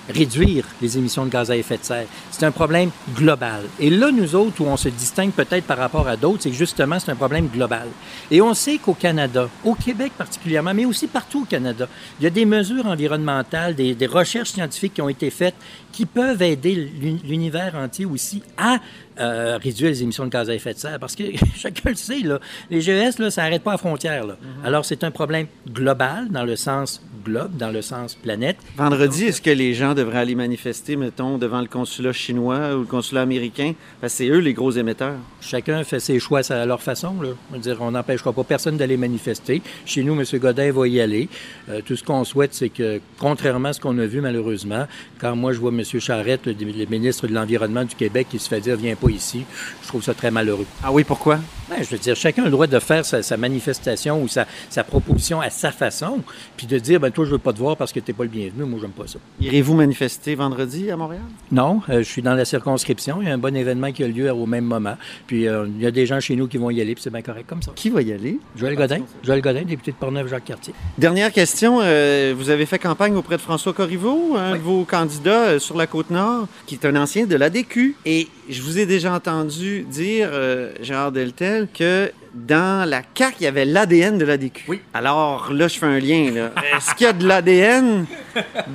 réduire 0.08 0.64
les 0.82 0.98
émissions 0.98 1.24
de 1.24 1.30
gaz 1.30 1.52
à 1.52 1.56
effet 1.56 1.78
de 1.78 1.84
serre. 1.84 2.06
C'est 2.32 2.44
un 2.44 2.50
problème 2.50 2.90
global. 3.14 3.62
Et 3.78 3.90
là, 3.90 4.10
nous 4.10 4.34
autres, 4.34 4.60
où 4.60 4.64
on 4.64 4.76
se 4.76 4.88
distingue 4.88 5.30
peut-être 5.30 5.66
par 5.66 5.78
rapport 5.78 6.08
à 6.08 6.16
d'autres, 6.16 6.42
c'est 6.42 6.52
justement, 6.52 6.98
c'est 6.98 7.12
un 7.12 7.16
problème 7.24 7.46
global. 7.46 7.86
Et 8.28 8.40
on 8.42 8.54
sait 8.54 8.78
qu'au 8.78 8.94
Canada, 8.94 9.48
au 9.64 9.74
Québec 9.74 10.12
particulièrement, 10.18 10.74
mais 10.74 10.84
aussi 10.84 11.06
partout 11.06 11.42
au 11.42 11.44
Canada, 11.44 11.86
il 12.18 12.24
y 12.24 12.26
a 12.26 12.30
des 12.30 12.44
mesures 12.44 12.86
environnementales, 12.86 13.76
des, 13.76 13.94
des 13.94 14.06
recherches 14.06 14.50
scientifiques 14.50 14.94
qui 14.94 15.02
ont 15.02 15.08
été 15.08 15.30
faites 15.30 15.54
qui 15.92 16.06
peuvent 16.06 16.42
aider 16.42 16.74
l'uni- 16.74 17.22
l'univers 17.24 17.74
entier 17.76 18.06
aussi 18.06 18.42
à 18.56 18.78
euh, 19.20 19.58
réduire 19.62 19.90
les 19.90 20.02
émissions 20.02 20.24
de 20.24 20.30
gaz 20.30 20.48
à 20.50 20.54
effet 20.54 20.74
de 20.74 20.78
serre. 20.78 20.98
Parce 20.98 21.14
que 21.14 21.24
chacun 21.56 21.90
le 21.90 21.96
sait, 21.96 22.20
là, 22.20 22.40
les 22.70 22.80
GES, 22.80 23.18
là, 23.18 23.30
ça 23.30 23.42
n'arrête 23.42 23.62
pas 23.62 23.74
à 23.74 23.78
frontière. 23.78 24.26
Là. 24.26 24.36
Alors, 24.64 24.84
c'est 24.84 25.04
un 25.04 25.10
problème 25.10 25.46
global 25.68 26.28
dans 26.30 26.44
le 26.44 26.56
sens 26.56 27.02
globe, 27.24 27.56
dans 27.56 27.70
le 27.70 27.82
sens 27.82 28.14
planète. 28.14 28.56
vendredi, 28.76 29.26
est-ce 29.26 29.42
que 29.42 29.50
les 29.50 29.74
gens 29.74 29.94
devraient 29.94 30.20
aller 30.20 30.34
manifester, 30.34 30.96
mettons, 30.96 31.38
devant 31.38 31.60
le 31.60 31.66
consulat 31.66 32.12
chinois 32.12 32.74
ou 32.74 32.80
le 32.80 32.86
consulat 32.86 33.22
américain? 33.22 33.74
Parce 34.00 34.14
que 34.14 34.18
c'est 34.18 34.28
eux 34.28 34.38
les 34.38 34.54
gros 34.54 34.70
émetteurs. 34.70 35.16
Chacun 35.40 35.84
fait 35.84 36.00
ses 36.00 36.18
choix 36.18 36.40
à 36.50 36.66
leur 36.66 36.82
façon. 36.82 37.20
Là. 37.20 37.30
Je 37.50 37.56
veux 37.56 37.60
dire, 37.60 37.76
on 37.80 37.90
n'empêchera 37.90 38.32
pas 38.32 38.44
personne 38.44 38.76
d'aller 38.76 38.96
manifester. 38.96 39.62
Chez 39.84 40.02
nous, 40.02 40.18
M. 40.18 40.24
Godin 40.38 40.72
va 40.72 40.88
y 40.88 41.00
aller. 41.00 41.28
Euh, 41.68 41.80
tout 41.84 41.96
ce 41.96 42.02
qu'on 42.02 42.24
souhaite, 42.24 42.54
c'est 42.54 42.70
que, 42.70 43.00
contrairement 43.18 43.68
à 43.68 43.72
ce 43.72 43.80
qu'on 43.80 43.98
a 43.98 44.06
vu 44.06 44.20
malheureusement, 44.20 44.86
quand 45.18 45.36
moi 45.36 45.52
je 45.52 45.58
vois 45.58 45.72
M. 45.72 45.82
Charette, 45.84 46.46
le, 46.46 46.52
le 46.52 46.86
ministre 46.86 47.26
de 47.26 47.34
l'Environnement 47.34 47.84
du 47.84 47.94
Québec, 47.94 48.28
qui 48.30 48.38
se 48.38 48.48
fait 48.48 48.60
dire 48.60 48.76
viens 48.76 48.96
pas 48.96 49.09
ici, 49.12 49.44
je 49.82 49.88
trouve 49.88 50.02
ça 50.02 50.14
très 50.14 50.30
malheureux. 50.30 50.66
Ah 50.82 50.92
oui, 50.92 51.04
pourquoi? 51.04 51.38
Ben, 51.68 51.84
je 51.84 51.90
veux 51.90 51.98
dire, 51.98 52.16
chacun 52.16 52.42
a 52.42 52.44
le 52.46 52.50
droit 52.50 52.66
de 52.66 52.78
faire 52.80 53.04
sa, 53.04 53.22
sa 53.22 53.36
manifestation 53.36 54.20
ou 54.20 54.26
sa, 54.26 54.46
sa 54.70 54.82
proposition 54.82 55.40
à 55.40 55.50
sa 55.50 55.70
façon, 55.70 56.18
puis 56.56 56.66
de 56.66 56.78
dire 56.78 56.98
ben 56.98 57.12
toi 57.12 57.24
je 57.24 57.30
veux 57.30 57.38
pas 57.38 57.52
te 57.52 57.58
voir 57.58 57.76
parce 57.76 57.92
que 57.92 58.00
t'es 58.00 58.12
pas 58.12 58.24
le 58.24 58.28
bienvenu. 58.28 58.64
Moi 58.64 58.80
j'aime 58.80 58.90
pas 58.90 59.06
ça. 59.06 59.20
Irez-vous 59.40 59.74
manifester 59.74 60.34
vendredi 60.34 60.90
à 60.90 60.96
Montréal? 60.96 61.22
Non, 61.52 61.80
euh, 61.88 61.98
je 61.98 62.08
suis 62.08 62.22
dans 62.22 62.34
la 62.34 62.44
circonscription. 62.44 63.18
Il 63.22 63.28
y 63.28 63.30
a 63.30 63.34
un 63.34 63.38
bon 63.38 63.54
événement 63.54 63.92
qui 63.92 64.02
a 64.02 64.08
lieu 64.08 64.32
au 64.32 64.46
même 64.46 64.64
moment. 64.64 64.96
Puis 65.28 65.46
euh, 65.46 65.66
il 65.68 65.80
y 65.80 65.86
a 65.86 65.92
des 65.92 66.06
gens 66.06 66.18
chez 66.18 66.34
nous 66.34 66.48
qui 66.48 66.58
vont 66.58 66.70
y 66.70 66.80
aller, 66.80 66.94
puis 66.94 67.04
c'est 67.04 67.10
bien 67.10 67.22
correct 67.22 67.46
comme 67.48 67.62
ça. 67.62 67.70
Qui 67.76 67.88
va 67.90 68.02
y 68.02 68.12
aller? 68.12 68.38
Joël 68.56 68.74
Godin, 68.74 69.02
Joël 69.22 69.40
Godin, 69.40 69.62
député 69.62 69.92
de 69.92 69.96
Portneuf-Jacques-Cartier. 69.96 70.74
Dernière 70.98 71.32
question. 71.32 71.78
euh, 71.82 72.34
vous 72.36 72.50
avez 72.50 72.66
fait 72.66 72.78
campagne 72.78 73.14
auprès 73.14 73.36
de 73.36 73.42
François 73.42 73.72
Corriveau, 73.72 74.36
un 74.36 74.56
de 74.56 74.60
vos 74.60 74.84
candidats 74.84 75.50
euh, 75.50 75.58
sur 75.58 75.76
la 75.76 75.86
Côte-Nord, 75.86 76.48
qui 76.66 76.74
est 76.74 76.84
un 76.84 76.96
ancien 76.96 77.26
de 77.26 77.36
l'ADQ. 77.36 77.96
Et 78.06 78.28
je 78.48 78.60
vous 78.62 78.78
ai 78.78 78.86
déjà 78.86 78.99
entendu 79.08 79.82
dire, 79.82 80.30
euh, 80.32 80.72
Gérard 80.80 81.12
Deltel, 81.12 81.68
que 81.72 82.12
dans 82.34 82.88
la 82.88 83.02
CAQ, 83.14 83.36
il 83.40 83.44
y 83.44 83.46
avait 83.46 83.64
l'ADN 83.64 84.18
de 84.18 84.24
l'ADQ. 84.24 84.64
Oui. 84.68 84.80
Alors 84.94 85.52
là, 85.52 85.68
je 85.68 85.78
fais 85.78 85.86
un 85.86 85.98
lien. 85.98 86.30
là. 86.32 86.50
Est-ce 86.76 86.94
qu'il 86.94 87.06
y 87.06 87.10
a 87.10 87.12
de 87.12 87.26
l'ADN 87.26 88.06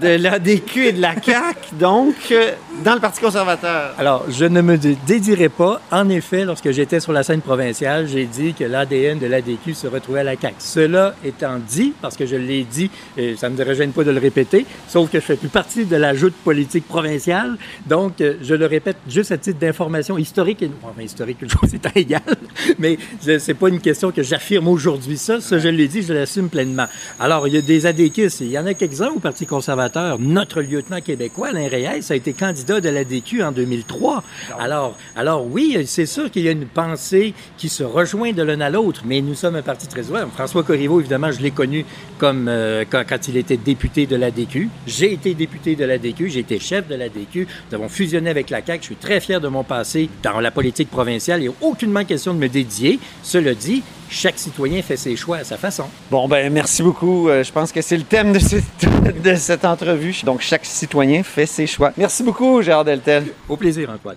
de 0.02 0.08
l'ADQ 0.18 0.86
et 0.88 0.92
de 0.92 1.02
la 1.02 1.14
CAQ, 1.22 1.76
donc, 1.80 2.16
euh, 2.32 2.52
dans 2.84 2.94
le 2.96 3.00
Parti 3.00 3.22
conservateur? 3.22 3.94
Alors, 3.98 4.26
je 4.30 4.46
ne 4.46 4.62
me 4.62 4.78
dé- 4.78 4.98
dédierai 5.08 5.50
pas. 5.50 5.82
En 5.92 6.10
effet, 6.10 6.44
lorsque 6.46 6.72
j'étais 6.72 7.00
sur 7.00 7.14
la 7.14 7.24
scène 7.24 7.42
provinciale, 7.42 8.08
j'ai 8.08 8.26
dit 8.26 8.54
que 8.54 8.64
l'ADN 8.66 9.20
de 9.20 9.28
l'ADQ 9.28 9.74
se 9.74 9.88
retrouvait 9.88 10.20
à 10.20 10.24
la 10.24 10.36
CAQ. 10.36 10.56
Cela 10.60 11.16
étant 11.24 11.58
dit, 11.60 11.94
parce 12.02 12.18
que 12.18 12.26
je 12.26 12.36
l'ai 12.36 12.64
dit, 12.64 12.90
et 13.18 13.36
ça 13.38 13.50
ne 13.50 13.56
me 13.56 13.74
gêne 13.74 13.92
pas 13.92 14.04
de 14.04 14.12
le 14.12 14.20
répéter, 14.20 14.66
sauf 14.88 15.10
que 15.10 15.20
je 15.20 15.26
fais 15.26 15.36
plus 15.38 15.50
partie 15.50 15.86
de 15.86 15.96
la 15.96 16.14
joute 16.14 16.34
politique 16.44 16.88
provinciale, 16.88 17.58
donc 17.86 18.20
euh, 18.22 18.36
je 18.42 18.54
le 18.56 18.66
répète 18.66 18.98
juste 19.08 19.32
à 19.32 19.38
titre 19.38 19.60
d'information 19.60 20.18
historique, 20.18 20.62
et 20.62 20.70
enfin, 20.84 21.02
historique, 21.02 21.38
une 21.42 21.50
chose 21.50 21.74
étant 21.74 21.90
égale, 21.96 22.22
mais 22.80 22.98
je- 23.26 23.40
c'est 23.46 23.54
pas 23.54 23.70
une 23.70 23.80
question 23.80 24.12
que 24.12 24.24
j'affirme 24.24 24.68
aujourd'hui 24.68 25.18
ça, 25.18 25.40
ça 25.40 25.60
je 25.60 25.68
l'ai 25.68 25.88
dit, 25.88 26.02
je 26.02 26.14
l'assume 26.14 26.50
pleinement. 26.50 26.88
Alors, 27.20 27.48
il 27.48 27.54
y 27.54 27.58
a 27.58 27.62
des 27.62 27.86
ADQs, 27.86 28.42
il 28.42 28.50
y 28.50 28.58
en 28.58 28.66
a 28.66 28.74
quelques-uns 28.74 29.10
au 29.10 29.20
Parti 29.20 29.46
conservateur. 29.46 30.18
Notre 30.18 30.62
lieutenant 30.62 31.00
québécois, 31.00 31.50
Alain 31.50 31.68
Reyes, 31.68 32.02
a 32.10 32.16
été 32.16 32.34
candidat 32.34 32.82
de 32.82 32.90
l'ADQ 32.90 33.44
en 33.44 33.52
2003. 33.52 34.24
Alors, 34.60 34.98
alors 35.16 35.46
oui, 35.46 35.78
c'est 35.86 36.08
sûr 36.08 36.32
qu'il 36.32 36.42
y 36.42 36.48
a 36.48 36.52
une 36.54 36.66
pensée 36.66 37.36
qui 37.56 37.70
se 37.70 37.84
rejoint 37.84 38.32
de 38.32 38.42
l'un 38.42 38.62
à 38.62 38.72
l'autre, 38.72 39.04
mais 39.06 39.22
nous 39.22 39.36
sommes 39.36 39.58
un 39.58 39.62
parti 39.62 39.88
très 39.88 40.10
ouvert. 40.10 40.28
François 40.34 40.64
Corriveau, 40.64 41.00
évidemment, 41.00 41.32
je 41.32 41.42
l'ai 41.42 41.52
connu 41.52 41.86
comme 42.18 42.48
euh, 42.48 42.84
quand, 42.90 43.04
quand 43.08 43.28
il 43.28 43.38
était 43.38 43.58
député 43.58 44.08
de 44.08 44.16
l'ADQ. 44.16 44.70
J'ai 44.88 45.14
été 45.14 45.36
député 45.36 45.76
de 45.76 45.86
l'ADQ, 45.86 46.30
j'ai 46.30 46.40
été 46.40 46.58
chef 46.58 46.88
de 46.88 46.96
l'ADQ. 46.96 47.48
Nous 47.70 47.76
avons 47.76 47.90
fusionné 47.90 48.32
avec 48.32 48.50
la 48.50 48.66
CAQ. 48.66 48.82
Je 48.82 48.86
suis 48.86 48.96
très 48.96 49.20
fier 49.20 49.40
de 49.40 49.48
mon 49.50 49.64
passé 49.64 50.10
dans 50.24 50.40
la 50.40 50.50
politique 50.50 50.90
provinciale. 50.90 51.42
Il 51.42 51.50
n'y 51.50 51.54
a 51.54 51.68
aucunement 51.68 52.04
question 52.06 52.34
de 52.34 52.40
me 52.40 52.50
dédier. 52.50 53.00
Cela 53.36 53.54
dit, 53.54 53.84
chaque 54.10 54.40
citoyen 54.40 54.82
fait 54.82 54.96
ses 54.96 55.18
choix 55.18 55.40
à 55.40 55.44
sa 55.44 55.58
façon. 55.58 55.84
Bon, 56.10 56.26
ben 56.30 56.54
merci 56.54 56.82
beaucoup. 56.82 57.28
Euh, 57.28 57.44
je 57.44 57.52
pense 57.52 57.74
que 57.74 57.82
c'est 57.82 57.98
le 57.98 58.06
thème 58.06 58.32
de 58.32 58.40
cette, 58.40 58.64
de 59.24 59.36
cette 59.36 59.66
entrevue. 59.66 60.22
Donc, 60.24 60.40
chaque 60.40 60.64
citoyen 60.64 61.22
fait 61.22 61.46
ses 61.46 61.68
choix. 61.68 61.92
Merci 61.98 62.24
beaucoup, 62.24 62.62
Gérard 62.62 62.86
Deltel. 62.86 63.26
Au 63.50 63.58
plaisir, 63.58 63.90
Antoine. 63.90 64.16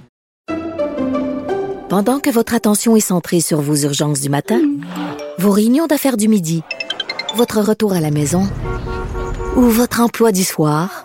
Pendant 1.89 2.21
que 2.21 2.31
votre 2.31 2.55
attention 2.55 2.95
est 2.95 3.01
centrée 3.01 3.41
sur 3.41 3.61
vos 3.61 3.75
urgences 3.75 4.21
du 4.21 4.29
matin, 4.29 4.61
vos 5.39 5.51
réunions 5.51 5.89
d'affaires 5.89 6.17
du 6.17 6.29
midi, 6.29 6.63
votre 7.35 7.61
retour 7.61 7.95
à 7.95 8.01
la 8.01 8.13
maison 8.13 8.49
ou 9.57 9.63
votre 9.63 10.01
emploi 10.01 10.31
du 10.31 10.45
soir, 10.45 11.05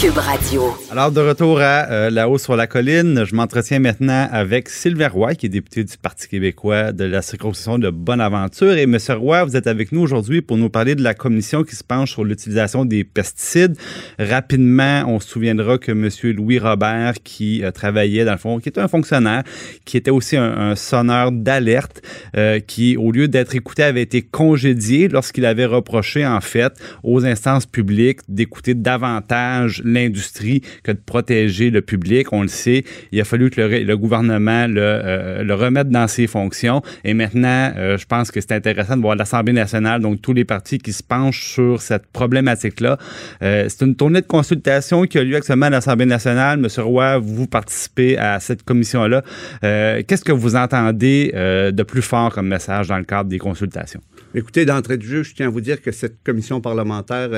Cube 0.00 0.18
Radio. 0.18 0.74
Alors, 0.90 1.12
de 1.12 1.20
retour 1.20 1.60
à 1.60 1.90
euh, 1.90 2.10
là-haut 2.10 2.38
sur 2.38 2.56
la 2.56 2.66
colline, 2.66 3.24
je 3.24 3.34
m'entretiens 3.34 3.78
maintenant 3.78 4.28
avec 4.32 4.68
Sylvain 4.68 5.08
Roy, 5.08 5.34
qui 5.34 5.46
est 5.46 5.48
député 5.48 5.84
du 5.84 5.96
Parti 5.96 6.28
québécois 6.28 6.92
de 6.92 7.04
la 7.04 7.22
circonscription 7.22 7.78
de 7.78 7.90
Bonaventure. 7.90 8.76
Et 8.76 8.86
Monsieur 8.86 9.14
Roy, 9.14 9.44
vous 9.44 9.56
êtes 9.56 9.66
avec 9.66 9.92
nous 9.92 10.00
aujourd'hui 10.00 10.42
pour 10.42 10.56
nous 10.56 10.68
parler 10.68 10.94
de 10.94 11.02
la 11.02 11.14
commission 11.14 11.62
qui 11.62 11.76
se 11.76 11.84
penche 11.84 12.12
sur 12.12 12.24
l'utilisation 12.24 12.84
des 12.84 13.04
pesticides. 13.04 13.76
Rapidement, 14.18 15.04
on 15.06 15.20
se 15.20 15.28
souviendra 15.28 15.78
que 15.78 15.92
Monsieur 15.92 16.32
Louis 16.32 16.58
Robert, 16.58 17.14
qui 17.22 17.62
euh, 17.62 17.70
travaillait 17.70 18.24
dans 18.24 18.32
le 18.32 18.38
fond, 18.38 18.58
qui 18.58 18.70
était 18.70 18.80
un 18.80 18.88
fonctionnaire, 18.88 19.44
qui 19.84 19.96
était 19.96 20.10
aussi 20.10 20.36
un, 20.36 20.74
sonneur 20.76 21.30
d'alerte, 21.30 22.02
euh, 22.36 22.58
qui, 22.58 22.96
au 22.96 23.12
lieu 23.12 23.28
d'être 23.28 23.54
écouté, 23.54 23.82
avait 23.82 24.02
été 24.02 24.22
congédié 24.22 25.08
lorsqu'il 25.08 25.46
avait 25.46 25.66
reproché, 25.66 26.26
en 26.26 26.40
fait, 26.40 26.72
aux 27.02 27.24
instances 27.24 27.66
publiques 27.66 28.20
d'écouter 28.28 28.74
davantage 28.74 29.82
l'industrie 29.84 30.62
que 30.82 30.92
de 30.92 30.98
protéger 31.04 31.70
le 31.70 31.82
public. 31.82 32.32
On 32.32 32.42
le 32.42 32.48
sait, 32.48 32.84
il 33.12 33.20
a 33.20 33.24
fallu 33.24 33.50
que 33.50 33.60
le, 33.60 33.96
gouvernement 33.96 34.66
euh, 34.68 35.42
le, 35.42 35.54
remette 35.54 35.88
dans 35.88 36.08
ses 36.08 36.26
fonctions. 36.26 36.82
Et 37.04 37.14
maintenant, 37.14 37.72
euh, 37.76 37.96
je 37.98 38.06
pense 38.06 38.30
que 38.30 38.40
c'est 38.40 38.52
intéressant 38.52 38.96
de 38.96 39.02
voir 39.02 39.16
l'Assemblée 39.16 39.52
nationale, 39.52 40.00
donc 40.00 40.20
tous 40.20 40.32
les 40.32 40.44
partis 40.44 40.78
qui 40.78 40.92
se 40.92 41.02
penchent 41.02 41.52
sur 41.52 41.82
cette 41.82 42.06
problématique-là. 42.06 42.98
Euh, 43.42 43.66
c'est 43.68 43.84
une 43.84 43.96
tournée 43.96 44.20
de 44.20 44.26
consultation 44.26 45.04
qui 45.04 45.18
a 45.18 45.24
lieu 45.24 45.36
actuellement 45.36 45.66
à 45.66 45.70
l'Assemblée 45.70 46.06
nationale. 46.06 46.58
Monsieur 46.58 46.82
Roy, 46.82 47.18
vous 47.18 47.46
participez 47.46 48.18
à 48.18 48.40
cette 48.40 48.62
commission-là. 48.62 49.22
Qu'est-ce 49.62 50.24
que 50.24 50.32
vous 50.32 50.56
entendez 50.56 51.30
de 51.34 51.82
plus 51.82 52.02
fort 52.02 52.32
comme 52.32 52.48
message 52.48 52.88
dans 52.88 52.98
le 52.98 53.04
cadre 53.04 53.28
des 53.28 53.38
consultations? 53.38 54.00
Écoutez, 54.34 54.64
d'entrée 54.64 54.96
de 54.96 55.02
jeu, 55.02 55.22
je 55.22 55.34
tiens 55.34 55.46
à 55.46 55.50
vous 55.50 55.60
dire 55.60 55.80
que 55.80 55.92
cette 55.92 56.22
commission 56.24 56.60
parlementaire 56.60 57.30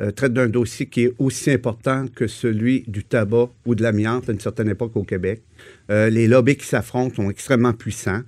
euh, 0.00 0.10
traite 0.12 0.32
d'un 0.32 0.48
dossier 0.48 0.86
qui 0.86 1.04
est 1.04 1.12
aussi 1.18 1.50
important 1.50 2.06
que 2.14 2.26
celui 2.26 2.84
du 2.86 3.04
tabac 3.04 3.50
ou 3.66 3.74
de 3.74 3.82
l'amiante 3.82 4.30
à 4.30 4.32
une 4.32 4.40
certaine 4.40 4.68
époque 4.68 4.96
au 4.96 5.04
Québec. 5.04 5.42
Euh, 5.90 6.08
les 6.08 6.26
lobbies 6.26 6.56
qui 6.56 6.64
s'affrontent 6.64 7.16
sont 7.16 7.28
extrêmement 7.28 7.74
puissants. 7.74 8.22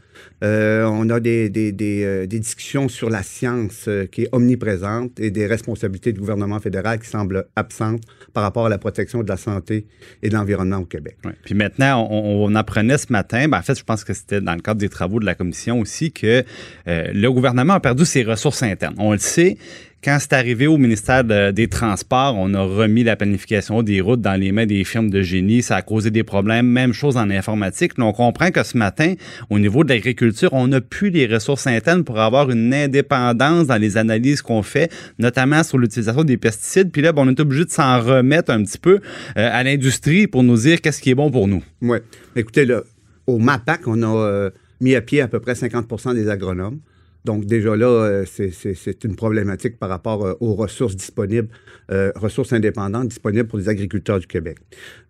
Euh, 0.44 0.84
on 0.84 1.08
a 1.08 1.18
des, 1.18 1.48
des, 1.48 1.72
des, 1.72 2.26
des, 2.26 2.38
discussions 2.38 2.88
sur 2.88 3.08
la 3.08 3.22
science 3.22 3.88
qui 4.10 4.22
est 4.22 4.28
omniprésente 4.32 5.18
et 5.18 5.30
des 5.30 5.46
responsabilités 5.46 6.12
du 6.12 6.20
gouvernement 6.20 6.60
fédéral 6.60 6.98
qui 6.98 7.08
semblent 7.08 7.46
absentes 7.56 8.02
par 8.34 8.42
rapport 8.42 8.66
à 8.66 8.68
la 8.68 8.76
protection 8.76 9.22
de 9.22 9.28
la 9.28 9.38
santé 9.38 9.86
et 10.22 10.28
de 10.28 10.34
l'environnement 10.34 10.78
au 10.78 10.84
Québec. 10.84 11.16
Puis 11.44 11.54
maintenant, 11.54 12.06
on, 12.10 12.44
on, 12.44 12.54
apprenait 12.54 12.98
ce 12.98 13.10
matin, 13.10 13.48
ben 13.48 13.58
en 13.58 13.62
fait, 13.62 13.78
je 13.78 13.84
pense 13.84 14.04
que 14.04 14.12
c'était 14.12 14.42
dans 14.42 14.54
le 14.54 14.60
cadre 14.60 14.80
des 14.80 14.90
travaux 14.90 15.20
de 15.20 15.24
la 15.24 15.34
commission 15.34 15.80
aussi, 15.80 16.12
que 16.12 16.44
le 16.86 17.28
gouvernement 17.28 17.74
a 17.74 17.80
perdu 17.80 18.04
ses 18.04 18.24
ressources 18.24 18.62
internes. 18.62 18.96
On 18.98 19.12
le 19.12 19.18
sait, 19.18 19.56
quand 20.02 20.18
c'est 20.20 20.32
arrivé 20.32 20.66
au 20.66 20.78
ministère 20.78 21.22
des 21.52 21.68
Transports, 21.68 22.34
on 22.36 22.52
a 22.54 22.62
remis 22.62 23.04
la 23.04 23.14
planification 23.14 23.82
des 23.82 24.00
routes 24.00 24.20
dans 24.20 24.38
les 24.38 24.50
mains 24.50 24.66
des 24.66 24.82
firmes 24.82 25.10
de 25.10 25.22
génie. 25.22 25.62
Ça 25.62 25.76
a 25.76 25.82
causé 25.82 26.10
des 26.10 26.24
problèmes. 26.24 26.66
Même 26.66 26.92
chose 26.92 27.16
en 27.16 27.30
informatique. 27.30 27.92
on 27.98 28.12
comprend 28.12 28.50
que 28.50 28.64
ce 28.64 28.76
matin, 28.76 29.14
au 29.48 29.60
niveau 29.60 29.84
de 29.84 29.90
l'agriculture, 29.90 30.52
on 30.52 30.66
n'a 30.66 30.80
plus 30.80 31.10
les 31.10 31.26
ressources 31.26 31.68
internes 31.68 32.02
pour 32.02 32.18
avoir 32.18 32.50
une 32.50 32.74
indépendance 32.74 33.68
dans 33.68 33.76
les 33.76 33.96
analyses 33.96 34.42
qu'on 34.42 34.62
fait, 34.62 34.92
notamment 35.20 35.62
sur 35.62 35.78
l'utilisation 35.78 36.24
des 36.24 36.36
pesticides. 36.36 36.90
Puis 36.90 37.02
là, 37.02 37.12
ben, 37.12 37.22
on 37.24 37.28
est 37.28 37.38
obligé 37.38 37.64
de 37.64 37.70
s'en 37.70 38.00
remettre 38.00 38.50
un 38.50 38.64
petit 38.64 38.78
peu 38.78 38.94
euh, 38.94 39.50
à 39.52 39.62
l'industrie 39.62 40.26
pour 40.26 40.42
nous 40.42 40.56
dire 40.56 40.80
qu'est-ce 40.80 41.00
qui 41.00 41.10
est 41.10 41.14
bon 41.14 41.30
pour 41.30 41.46
nous. 41.46 41.62
Oui. 41.80 41.98
Écoutez, 42.34 42.64
là, 42.64 42.82
au 43.28 43.38
MAPAC, 43.38 43.86
on 43.86 44.02
a 44.02 44.06
euh, 44.06 44.50
mis 44.80 44.96
à 44.96 45.00
pied 45.00 45.20
à 45.20 45.28
peu 45.28 45.38
près 45.38 45.52
50% 45.52 46.14
des 46.14 46.28
agronomes. 46.28 46.80
Donc 47.24 47.44
déjà 47.44 47.76
là, 47.76 47.86
euh, 47.86 48.24
c'est 48.26 49.04
une 49.04 49.14
problématique 49.14 49.78
par 49.78 49.88
rapport 49.88 50.26
euh, 50.26 50.34
aux 50.40 50.54
ressources 50.54 50.96
disponibles, 50.96 51.48
euh, 51.90 52.10
ressources 52.16 52.52
indépendantes 52.52 53.08
disponibles 53.08 53.46
pour 53.46 53.58
les 53.58 53.68
agriculteurs 53.68 54.18
du 54.18 54.26
Québec. 54.26 54.58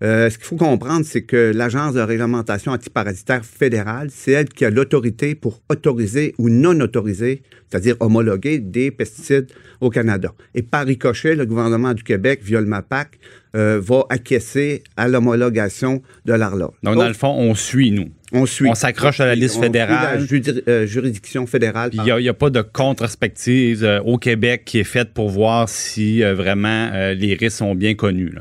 ce 0.01 0.37
qu'il 0.37 0.44
faut 0.44 0.57
comprendre, 0.57 1.07
c'est 1.07 1.22
que 1.22 1.53
l'Agence 1.55 1.94
de 1.94 2.01
réglementation 2.01 2.72
antiparasitaire 2.72 3.44
fédérale, 3.44 4.09
c'est 4.11 4.33
elle 4.33 4.48
qui 4.48 4.64
a 4.64 4.70
l'autorité 4.70 5.35
pour 5.35 5.61
autoriser 5.70 6.35
ou 6.38 6.51
non 6.51 6.79
autoriser, 6.81 7.42
c'est-à-dire 7.70 7.96
homologuer 8.01 8.59
des 8.59 8.90
pesticides 8.90 9.51
au 9.81 9.88
Canada. 9.88 10.33
Et 10.55 10.62
par 10.62 10.85
ricochet, 10.85 11.35
le 11.35 11.46
gouvernement 11.46 11.94
du 11.94 12.03
Québec, 12.03 12.40
via 12.42 12.61
le 12.61 12.66
MAPAC, 12.66 13.18
va 13.55 14.05
acquiescer 14.09 14.83
à 14.96 15.09
l'homologation 15.09 16.03
de 16.25 16.33
l'ARLA. 16.33 16.70
Donc, 16.83 16.96
dans 16.96 17.09
le 17.09 17.14
fond, 17.14 17.35
on 17.37 17.55
suit, 17.55 17.90
nous. 17.90 18.11
On 18.33 18.47
suit. 18.47 18.68
On 18.68 18.75
s'accroche 18.75 19.21
à 19.21 19.27
la 19.27 19.35
liste 19.35 19.61
fédérale. 19.61 20.27
La 20.31 20.53
euh, 20.68 20.87
juridiction 20.87 21.47
fédérale. 21.47 21.90
Il 21.92 22.03
n'y 22.03 22.29
a, 22.29 22.35
pas 22.35 22.51
de 22.51 22.62
contre-respective 22.62 23.85
euh, 23.85 24.01
au 24.03 24.18
Québec 24.18 24.62
qui 24.64 24.79
est 24.79 24.85
faite 24.85 25.12
pour 25.12 25.29
voir 25.29 25.68
si 25.68 26.23
euh, 26.23 26.35
vraiment 26.35 26.90
les 27.14 27.35
risques 27.35 27.59
sont 27.59 27.75
bien 27.75 27.95
connus. 27.95 28.33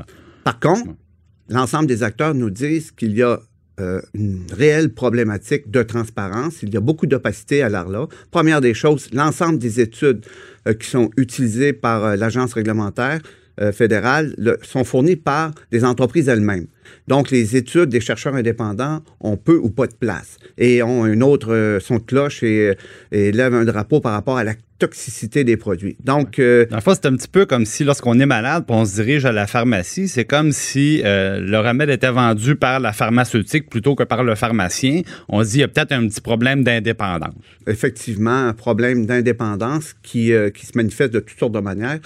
Par 0.43 0.59
contre, 0.59 0.91
l'ensemble 1.49 1.87
des 1.87 2.03
acteurs 2.03 2.33
nous 2.33 2.49
disent 2.49 2.91
qu'il 2.91 3.15
y 3.15 3.23
a 3.23 3.39
une 4.13 4.45
réelle 4.55 4.93
problématique 4.93 5.71
de 5.71 5.81
transparence. 5.81 6.61
Il 6.61 6.71
y 6.71 6.77
a 6.77 6.79
beaucoup 6.79 7.07
d'opacité 7.07 7.63
à 7.63 7.69
l'ARLA. 7.69 8.07
Première 8.29 8.61
des 8.61 8.75
choses, 8.75 9.09
l'ensemble 9.11 9.57
des 9.57 9.79
études 9.79 10.23
qui 10.79 10.87
sont 10.87 11.09
utilisées 11.17 11.73
par 11.73 12.15
l'agence 12.15 12.53
réglementaire 12.53 13.21
euh, 13.59 13.71
fédérales 13.71 14.33
sont 14.61 14.83
fournies 14.83 15.17
par 15.17 15.51
des 15.71 15.83
entreprises 15.83 16.29
elles-mêmes. 16.29 16.67
Donc, 17.07 17.31
les 17.31 17.55
études 17.55 17.89
des 17.89 17.99
chercheurs 17.99 18.35
indépendants 18.35 19.01
ont 19.19 19.37
peu 19.37 19.55
ou 19.55 19.69
pas 19.69 19.87
de 19.87 19.93
place 19.93 20.37
et 20.57 20.81
ont 20.83 21.03
un 21.03 21.19
autre 21.21 21.53
euh, 21.53 21.79
son 21.79 21.97
de 21.97 22.03
cloche 22.03 22.43
et, 22.43 22.73
et, 23.11 23.31
lèvent 23.31 23.53
un 23.53 23.65
drapeau 23.65 23.99
par 23.99 24.13
rapport 24.13 24.37
à 24.37 24.43
la 24.43 24.53
toxicité 24.79 25.43
des 25.43 25.57
produits. 25.57 25.95
Donc, 26.03 26.39
euh, 26.39 26.65
dans 26.69 26.77
le 26.77 26.81
fond, 26.81 26.93
c'est 26.93 27.05
un 27.05 27.15
petit 27.15 27.27
peu 27.27 27.45
comme 27.45 27.65
si 27.65 27.83
lorsqu'on 27.83 28.19
est 28.19 28.25
malade, 28.25 28.63
on 28.69 28.85
se 28.85 28.95
dirige 28.95 29.25
à 29.25 29.31
la 29.31 29.47
pharmacie, 29.47 30.07
c'est 30.07 30.25
comme 30.25 30.51
si 30.51 31.01
le 31.03 31.57
remède 31.57 31.89
était 31.89 32.09
vendu 32.09 32.55
par 32.55 32.79
la 32.79 32.93
pharmaceutique 32.93 33.69
plutôt 33.69 33.95
que 33.95 34.03
par 34.03 34.23
le 34.23 34.33
pharmacien. 34.35 35.01
On 35.29 35.43
se 35.43 35.49
dit 35.49 35.57
il 35.57 35.61
y 35.61 35.63
a 35.63 35.67
peut-être 35.67 35.91
un 35.91 36.07
petit 36.07 36.21
problème 36.21 36.63
d'indépendance. 36.63 37.35
Effectivement, 37.67 38.47
un 38.47 38.53
problème 38.53 39.05
d'indépendance 39.05 39.93
qui, 40.01 40.31
qui 40.53 40.65
se 40.65 40.71
manifeste 40.75 41.13
de 41.13 41.19
toutes 41.19 41.37
sortes 41.37 41.53
de 41.53 41.59
manières. 41.59 41.99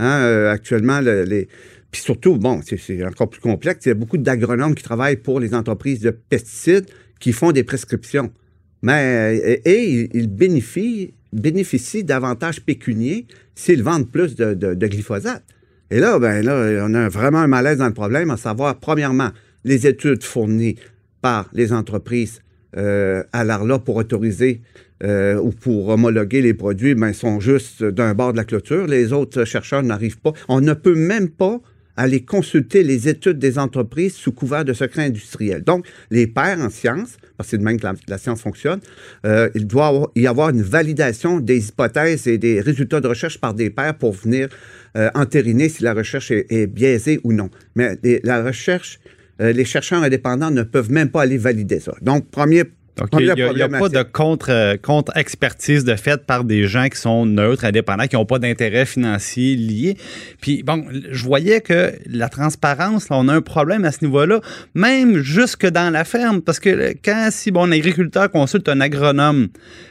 Hein, 0.00 0.22
euh, 0.22 0.50
actuellement, 0.50 1.00
les, 1.00 1.46
puis 1.90 2.00
surtout, 2.00 2.36
bon, 2.36 2.60
c'est 2.64 3.04
encore 3.04 3.28
plus 3.28 3.42
complexe. 3.42 3.84
Il 3.84 3.90
y 3.90 3.92
a 3.92 3.94
beaucoup 3.94 4.16
d'agronomes 4.16 4.74
qui 4.74 4.82
travaillent 4.82 5.18
pour 5.18 5.40
les 5.40 5.54
entreprises 5.54 6.00
de 6.00 6.10
pesticides 6.10 6.86
qui 7.18 7.32
font 7.32 7.52
des 7.52 7.64
prescriptions. 7.64 8.32
Mais, 8.80 9.36
euh, 9.36 9.56
et, 9.66 10.08
ils 10.14 10.28
bénéficient, 10.28 11.12
bénéficient 11.34 12.02
d'avantages 12.02 12.62
pécuniers 12.62 13.26
s'ils 13.54 13.82
vendent 13.82 14.10
plus 14.10 14.36
de, 14.36 14.74
glyphosate. 14.74 15.44
Et 15.90 16.00
là, 16.00 16.18
ben 16.18 16.42
là, 16.42 16.86
on 16.88 16.94
a 16.94 17.10
vraiment 17.10 17.40
un 17.40 17.46
malaise 17.46 17.76
dans 17.76 17.88
le 17.88 17.92
problème, 17.92 18.30
à 18.30 18.38
savoir, 18.38 18.78
premièrement, 18.78 19.30
les 19.64 19.86
études 19.86 20.22
fournies 20.22 20.76
par 21.20 21.50
les 21.52 21.74
entreprises 21.74 22.40
euh, 22.76 23.22
à 23.34 23.44
l'ARLA 23.44 23.80
pour 23.80 23.96
autoriser 23.96 24.62
euh, 25.02 25.36
ou 25.36 25.50
pour 25.50 25.88
homologuer 25.88 26.42
les 26.42 26.54
produits, 26.54 26.94
ben, 26.94 27.12
sont 27.12 27.40
juste 27.40 27.82
d'un 27.82 28.14
bord 28.14 28.32
de 28.32 28.36
la 28.36 28.44
clôture. 28.44 28.86
Les 28.86 29.12
autres 29.12 29.44
chercheurs 29.44 29.82
n'arrivent 29.82 30.20
pas. 30.20 30.32
On 30.48 30.60
ne 30.60 30.74
peut 30.74 30.94
même 30.94 31.28
pas 31.28 31.60
aller 31.96 32.20
consulter 32.20 32.82
les 32.82 33.08
études 33.08 33.38
des 33.38 33.58
entreprises 33.58 34.14
sous 34.14 34.32
couvert 34.32 34.64
de 34.64 34.72
secret 34.72 35.04
industriel. 35.04 35.62
Donc, 35.62 35.86
les 36.10 36.26
pairs 36.26 36.60
en 36.60 36.70
sciences, 36.70 37.16
parce 37.36 37.48
que 37.48 37.50
c'est 37.50 37.58
de 37.58 37.62
même 37.62 37.78
que 37.78 37.86
la, 38.08 38.18
science 38.18 38.40
fonctionne, 38.40 38.80
euh, 39.26 39.50
il 39.54 39.66
doit 39.66 40.10
y 40.16 40.26
avoir 40.26 40.50
une 40.50 40.62
validation 40.62 41.40
des 41.40 41.68
hypothèses 41.68 42.26
et 42.26 42.38
des 42.38 42.60
résultats 42.60 43.00
de 43.00 43.08
recherche 43.08 43.38
par 43.38 43.54
des 43.54 43.70
pairs 43.70 43.96
pour 43.96 44.12
venir 44.12 44.48
euh, 44.96 45.10
entériner 45.14 45.68
si 45.68 45.82
la 45.82 45.92
recherche 45.92 46.30
est, 46.30 46.66
biaisée 46.66 47.20
ou 47.24 47.32
non. 47.32 47.50
Mais 47.74 47.98
la 48.22 48.42
recherche, 48.42 49.00
les 49.38 49.64
chercheurs 49.64 50.02
indépendants 50.02 50.50
ne 50.50 50.62
peuvent 50.62 50.90
même 50.90 51.10
pas 51.10 51.22
aller 51.22 51.38
valider 51.38 51.80
ça. 51.80 51.94
Donc, 52.02 52.30
premier 52.30 52.64
Donc, 53.00 53.20
il 53.20 53.32
n'y 53.34 53.62
a, 53.62 53.68
pas 53.68 53.88
de 53.88 54.02
contre, 54.02 54.50
euh, 54.50 54.76
contre-expertise 54.76 55.84
de 55.84 55.94
fait 55.96 56.24
par 56.26 56.44
des 56.44 56.66
gens 56.66 56.88
qui 56.88 56.98
sont 56.98 57.26
neutres, 57.26 57.64
indépendants, 57.64 58.06
qui 58.06 58.16
n'ont 58.16 58.26
pas 58.26 58.38
d'intérêt 58.38 58.86
financier 58.86 59.56
lié. 59.56 59.96
Puis, 60.40 60.62
bon, 60.62 60.84
je 61.10 61.24
voyais 61.24 61.60
que 61.60 61.92
la 62.06 62.28
transparence, 62.28 63.08
là, 63.08 63.16
on 63.18 63.28
a 63.28 63.34
un 63.34 63.40
problème 63.40 63.84
à 63.84 63.92
ce 63.92 64.04
niveau-là, 64.04 64.40
même 64.74 65.18
jusque 65.18 65.66
dans 65.66 65.90
la 65.90 66.04
ferme, 66.04 66.42
parce 66.42 66.60
que 66.60 66.94
quand, 67.04 67.28
si 67.30 67.50
bon, 67.50 67.64
un 67.64 67.72
agriculteur 67.72 68.30
consulte 68.30 68.68
un 68.68 68.80
agronome, 68.80 69.48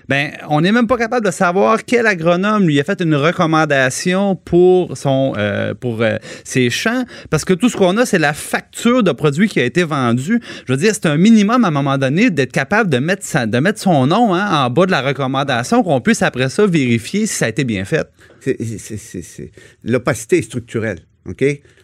ben, 0.08 0.32
on 0.50 0.62
n'est 0.62 0.72
même 0.72 0.88
pas 0.88 0.98
capable 0.98 1.26
de 1.26 1.32
savoir 1.32 1.86
quel 1.86 2.08
agronome 2.08 2.66
lui 2.66 2.80
a 2.80 2.84
fait 2.84 3.02
une 3.02 3.16
recommandation 3.16 4.36
pour 4.36 4.98
son, 4.98 5.34
euh, 5.38 5.74
pour 5.74 6.02
euh, 6.02 6.18
ses 6.44 6.70
champs, 6.70 7.04
parce 7.30 7.46
que 7.46 7.54
tout 7.54 7.70
ce 7.70 7.78
qu'on 7.78 7.96
a, 7.98 8.06
c'est 8.06 8.20
la 8.20 8.34
facture 8.34 9.04
de 9.04 9.12
produit 9.12 9.48
qui 9.48 9.60
a 9.60 9.66
été 9.66 9.84
vendu. 9.84 10.42
Je 10.68 10.74
veux 10.74 10.78
dire, 10.78 10.94
c'est 10.94 11.06
un 11.06 11.18
minimum 11.18 11.64
à 11.64 11.68
un 11.68 11.72
moment 11.72 11.98
donné 11.98 12.30
d'être 12.30 12.52
capable 12.52 12.90
de 12.90 12.99
de 13.00 13.60
mettre 13.60 13.80
son 13.80 14.08
nom 14.08 14.34
hein, 14.34 14.66
en 14.66 14.70
bas 14.70 14.86
de 14.86 14.92
la 14.92 15.02
recommandation, 15.02 15.84
qu'on 15.84 16.02
puisse 16.02 16.22
après 16.22 16.50
ça 16.50 16.66
vérifier 16.66 17.26
si 17.26 17.36
ça 17.36 17.46
a 17.46 17.50
été 17.50 17.64
bien 17.64 17.86
fait. 17.86 18.08
L'opacité 19.84 20.38
est 20.40 20.44
structurelle. 20.44 21.00
OK? 21.28 21.44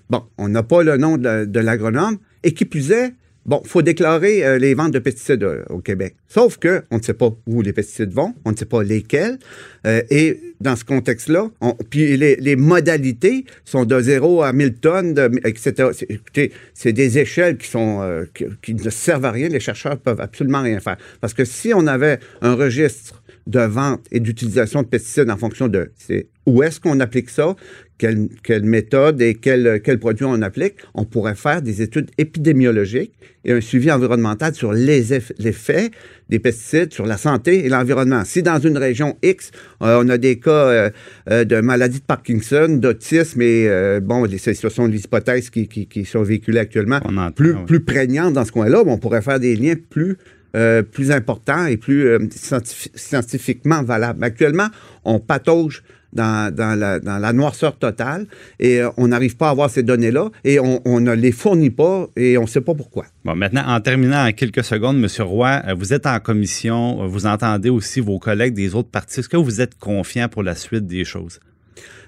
Bon, 0.10 0.24
on 0.38 0.50
n'a 0.50 0.64
pas 0.64 0.84
le 0.84 0.98
nom 0.98 1.18
de, 1.18 1.46
de 1.46 1.60
l'agronome. 1.60 2.18
Et 2.44 2.54
qui 2.54 2.66
plus 2.66 2.92
est, 2.92 3.14
bon, 3.46 3.62
il 3.64 3.70
faut 3.70 3.82
déclarer 3.82 4.46
euh, 4.46 4.58
les 4.58 4.74
ventes 4.74 4.92
de 4.94 5.00
pesticides 5.00 5.44
euh, 5.44 5.64
au 5.70 5.80
Québec. 5.80 6.16
Sauf 6.28 6.58
que 6.58 6.84
on 6.92 6.98
ne 6.98 7.02
sait 7.04 7.14
pas 7.14 7.30
où 7.48 7.62
les 7.62 7.74
pesticides 7.74 8.12
vont, 8.12 8.34
on 8.46 8.52
ne 8.52 8.58
sait 8.58 8.66
pas 8.66 8.84
lesquels. 8.84 9.38
Euh, 9.86 10.02
et 10.10 10.40
dans 10.62 10.76
ce 10.76 10.84
contexte-là, 10.86 11.50
on- 11.62 11.74
puis 11.90 12.18
les, 12.18 12.36
les 12.38 12.56
modalités 12.56 13.46
sont 13.66 13.86
de 13.86 14.00
0 14.00 14.42
à 14.44 14.54
1000 14.54 14.74
tonnes, 14.76 15.14
de, 15.14 15.30
etc. 15.48 15.90
Écoutez, 16.10 16.52
c'est 16.74 16.94
des 16.94 17.20
échelles 17.20 17.58
qui, 17.58 17.68
sont, 17.70 18.02
euh, 18.02 18.26
qui, 18.34 18.46
qui 18.62 18.74
ne 18.74 18.90
servent 18.90 19.26
à 19.26 19.32
rien. 19.32 19.48
Les 19.50 19.60
chercheurs 19.60 19.98
peuvent 19.98 20.22
absolument 20.22 20.62
rien 20.62 20.80
faire. 20.80 20.98
Parce 21.22 21.34
que 21.34 21.46
si 21.46 21.74
on 21.74 21.88
avait 21.88 22.20
un 22.42 22.56
registre 22.56 23.22
de 23.48 23.60
vente 23.60 24.06
et 24.12 24.20
d'utilisation 24.20 24.82
de 24.82 24.88
pesticides 24.88 25.30
en 25.30 25.38
fonction 25.38 25.68
de 25.68 25.92
c'est 25.98 26.28
où 26.46 26.62
est-ce 26.64 26.80
qu'on 26.80 27.00
applique 27.00 27.30
ça, 27.30 27.56
quelle, 27.98 28.28
quelle 28.44 28.64
méthode 28.64 29.22
et 29.22 29.36
quel, 29.36 29.82
quel 29.84 29.98
produit 30.00 30.26
on 30.26 30.42
applique, 30.42 30.76
on 30.94 31.06
pourrait 31.06 31.36
faire 31.36 31.62
des 31.62 31.82
études 31.82 32.12
épidémiologiques 32.18 33.14
et 33.46 33.52
un 33.54 33.62
suivi 33.62 33.92
environnemental 33.92 34.54
sur 34.54 34.74
les 34.74 35.14
eff- 35.14 35.32
l'effet 35.40 35.92
des 36.30 36.40
pesticides 36.40 36.94
sur 36.94 37.06
la 37.06 37.18
santé 37.18 37.66
et 37.66 37.70
l'environnement. 37.70 38.24
Si 38.26 38.44
dans 38.44 38.60
une 38.60 38.78
région 38.78 39.18
X, 39.24 39.52
euh, 39.82 40.02
on 40.04 40.10
a 40.10 40.18
des 40.18 40.40
cas 40.40 40.52
euh, 40.52 40.90
euh, 41.32 41.46
de 41.46 41.62
maladie 41.62 42.00
de 42.00 42.06
Parkinson, 42.06 42.68
d'autisme 42.80 43.42
et, 43.42 43.68
bon, 44.02 44.26
les- 44.26 44.38
ce 44.38 44.54
sont 44.70 44.88
des 44.88 45.00
hypothèses 45.04 45.50
qui, 45.50 45.68
qui, 45.68 45.88
qui 45.88 46.06
sont 46.06 46.22
véhiculées 46.24 46.60
actuellement, 46.60 47.00
entend, 47.06 47.32
plus, 47.66 47.80
prégnantes 47.80 48.34
dans 48.34 48.46
ce 48.46 48.52
coin-là, 48.52 48.84
on 48.86 48.98
pourrait 48.98 49.22
faire 49.22 49.40
des 49.40 49.56
liens 49.56 49.76
plus 49.90 50.18
euh, 50.56 50.84
plus 50.84 51.12
importants 51.12 51.66
et 51.66 51.76
plus 51.76 52.08
euh, 52.08 52.18
scientifi- 52.30 52.90
scientifiquement 52.96 53.84
valables. 53.84 54.24
Actuellement, 54.24 54.68
on 55.04 55.20
patauge 55.20 55.84
dans, 56.16 57.20
la 57.22 57.34
noirceur 57.34 57.78
totale 57.78 58.28
et 58.60 58.82
euh, 58.82 58.90
on 58.98 59.10
n'arrive 59.10 59.38
pas 59.38 59.48
à 59.48 59.52
avoir 59.52 59.70
ces 59.70 59.84
données-là 59.84 60.30
et 60.44 60.60
on, 60.60 60.82
on 60.86 61.00
ne 61.00 61.14
les 61.14 61.32
fournit 61.32 61.70
pas 61.70 62.08
et 62.16 62.38
on 62.38 62.44
ne 62.44 62.48
sait 62.48 62.62
pas 62.62 62.74
pourquoi. 62.74 63.06
Bon, 63.24 63.36
maintenant, 63.36 63.64
en 63.66 63.80
terminant 63.82 64.26
en 64.26 64.32
quelques 64.32 64.64
secondes, 64.64 64.98
M. 64.98 65.08
Roy, 65.20 65.62
euh, 65.68 65.74
vous 65.74 65.94
êtes 65.94 66.06
en 66.06 66.20
commission, 66.20 67.04
euh, 67.04 67.08
vous 67.08 67.26
entendez 67.26 67.70
aussi 67.70 68.00
vos 68.00 68.20
collègues 68.20 68.54
des 68.54 68.76
autres 68.76 68.90
partis. 68.90 69.20
Est-ce 69.20 69.30
que 69.30 69.38
vous 69.38 69.62
êtes 69.62 69.78
confiant 69.78 70.30
pour 70.30 70.44
la 70.44 70.56
suite 70.56 70.88
des 70.88 71.04
choses? 71.04 71.40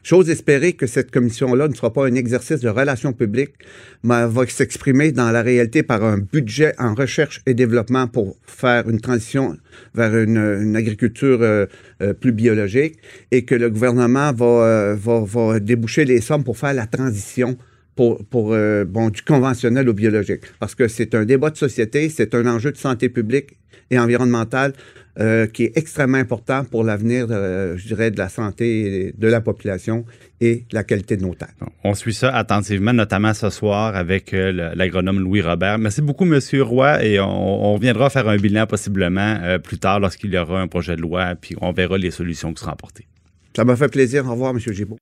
J'ose 0.04 0.30
espérer 0.30 0.74
que 0.74 0.88
cette 0.88 1.12
commission-là 1.12 1.68
ne 1.68 1.74
sera 1.74 1.92
pas 1.92 2.08
un 2.08 2.16
exercice 2.16 2.62
de 2.62 2.70
relations 2.70 3.14
publiques, 3.14 3.56
mais 4.04 4.26
va 4.28 4.46
s'exprimer 4.48 5.12
dans 5.12 5.32
la 5.32 5.42
réalité 5.42 5.84
par 5.84 6.04
un 6.04 6.18
budget 6.18 6.74
en 6.80 6.94
recherche 6.94 7.42
et 7.46 7.54
développement 7.54 8.08
pour 8.08 8.38
faire 8.46 8.90
une 8.90 9.02
transition 9.02 9.58
vers 9.96 10.16
une, 10.16 10.76
agriculture 10.76 11.40
euh, 11.42 11.66
euh, 12.02 12.14
plus 12.14 12.32
biologique 12.32 12.98
et 13.32 13.44
que 13.44 13.56
le 13.56 13.70
gouvernement 13.70 14.32
va, 14.32 14.46
euh, 14.46 14.96
va, 14.96 15.20
va 15.26 15.60
déboucher 15.60 16.06
les 16.06 16.22
sommes 16.22 16.44
pour 16.44 16.58
faire 16.58 16.74
la 16.74 16.88
transition 16.88 17.58
pour, 17.96 18.24
pour 18.26 18.56
du 18.56 19.22
conventionnel 19.24 19.90
au 19.90 19.94
biologique. 19.94 20.42
Parce 20.60 20.76
que 20.76 20.88
c'est 20.88 21.16
un 21.16 21.26
débat 21.26 21.50
de 21.50 21.58
société, 21.58 22.10
c'est 22.10 22.36
un 22.36 22.46
enjeu 22.46 22.72
de 22.72 22.78
santé 22.78 23.10
publique 23.10 23.58
et 23.90 23.98
environnementale 23.98 24.74
euh, 25.20 25.48
qui 25.48 25.64
est 25.64 25.78
extrêmement 25.78 26.18
important 26.18 26.64
pour 26.64 26.84
l'avenir, 26.84 27.28
euh, 27.30 27.76
je 27.78 27.88
dirais, 27.88 28.12
de 28.12 28.18
la 28.18 28.30
santé 28.30 29.14
de 29.18 29.28
la 29.28 29.42
population 29.42 30.06
et 30.40 30.66
la 30.72 30.84
qualité 30.84 31.18
de 31.18 31.24
nos 31.24 31.34
terres. 31.34 31.54
On 31.84 31.94
suit 31.94 32.14
ça 32.14 32.36
attentivement, 32.36 32.94
notamment 32.94 33.34
ce 33.34 33.50
soir 33.50 33.96
avec 33.96 34.34
euh, 34.34 34.74
l'agronome 34.76 35.20
Louis 35.20 35.42
Robert. 35.42 35.80
Merci 35.80 36.02
beaucoup, 36.02 36.26
M. 36.26 36.40
Roy, 36.62 37.04
et 37.04 37.20
on, 37.20 37.66
on 37.66 37.74
reviendra 37.74 38.10
faire 38.10 38.28
un 38.28 38.38
bilan 38.38 38.68
possiblement 38.68 39.40
euh, 39.42 39.58
plus 39.58 39.80
tard 39.80 40.00
lorsqu'il 40.00 40.32
y 40.32 40.38
aura 40.38 40.62
un 40.62 40.68
projet 40.68 40.96
de 40.96 41.02
loi, 41.02 41.34
puis 41.40 41.56
on 41.62 41.72
verra 41.72 41.98
les 41.98 42.12
solutions 42.12 42.54
qui 42.54 42.62
seront 42.62 42.74
apportées. 42.74 43.08
Ça 43.56 43.66
m'a 43.66 43.76
fait 43.76 43.90
plaisir. 43.90 44.26
Au 44.28 44.32
revoir, 44.32 44.52
M. 44.52 44.60
Gibault. 44.60 45.00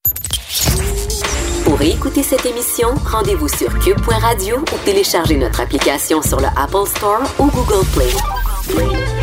Pour 1.66 1.82
écouter 1.82 2.24
cette 2.24 2.46
émission, 2.46 2.90
rendez-vous 3.04 3.50
sur 3.50 3.78
cube.radio 3.80 4.60
ou 4.60 4.86
téléchargez 4.86 5.36
notre 5.36 5.60
application 5.60 6.22
sur 6.22 6.40
le 6.40 6.48
Apple 6.56 6.88
Store 6.88 7.24
ou 7.40 7.48
Google 7.48 7.86
Play. 7.94 9.15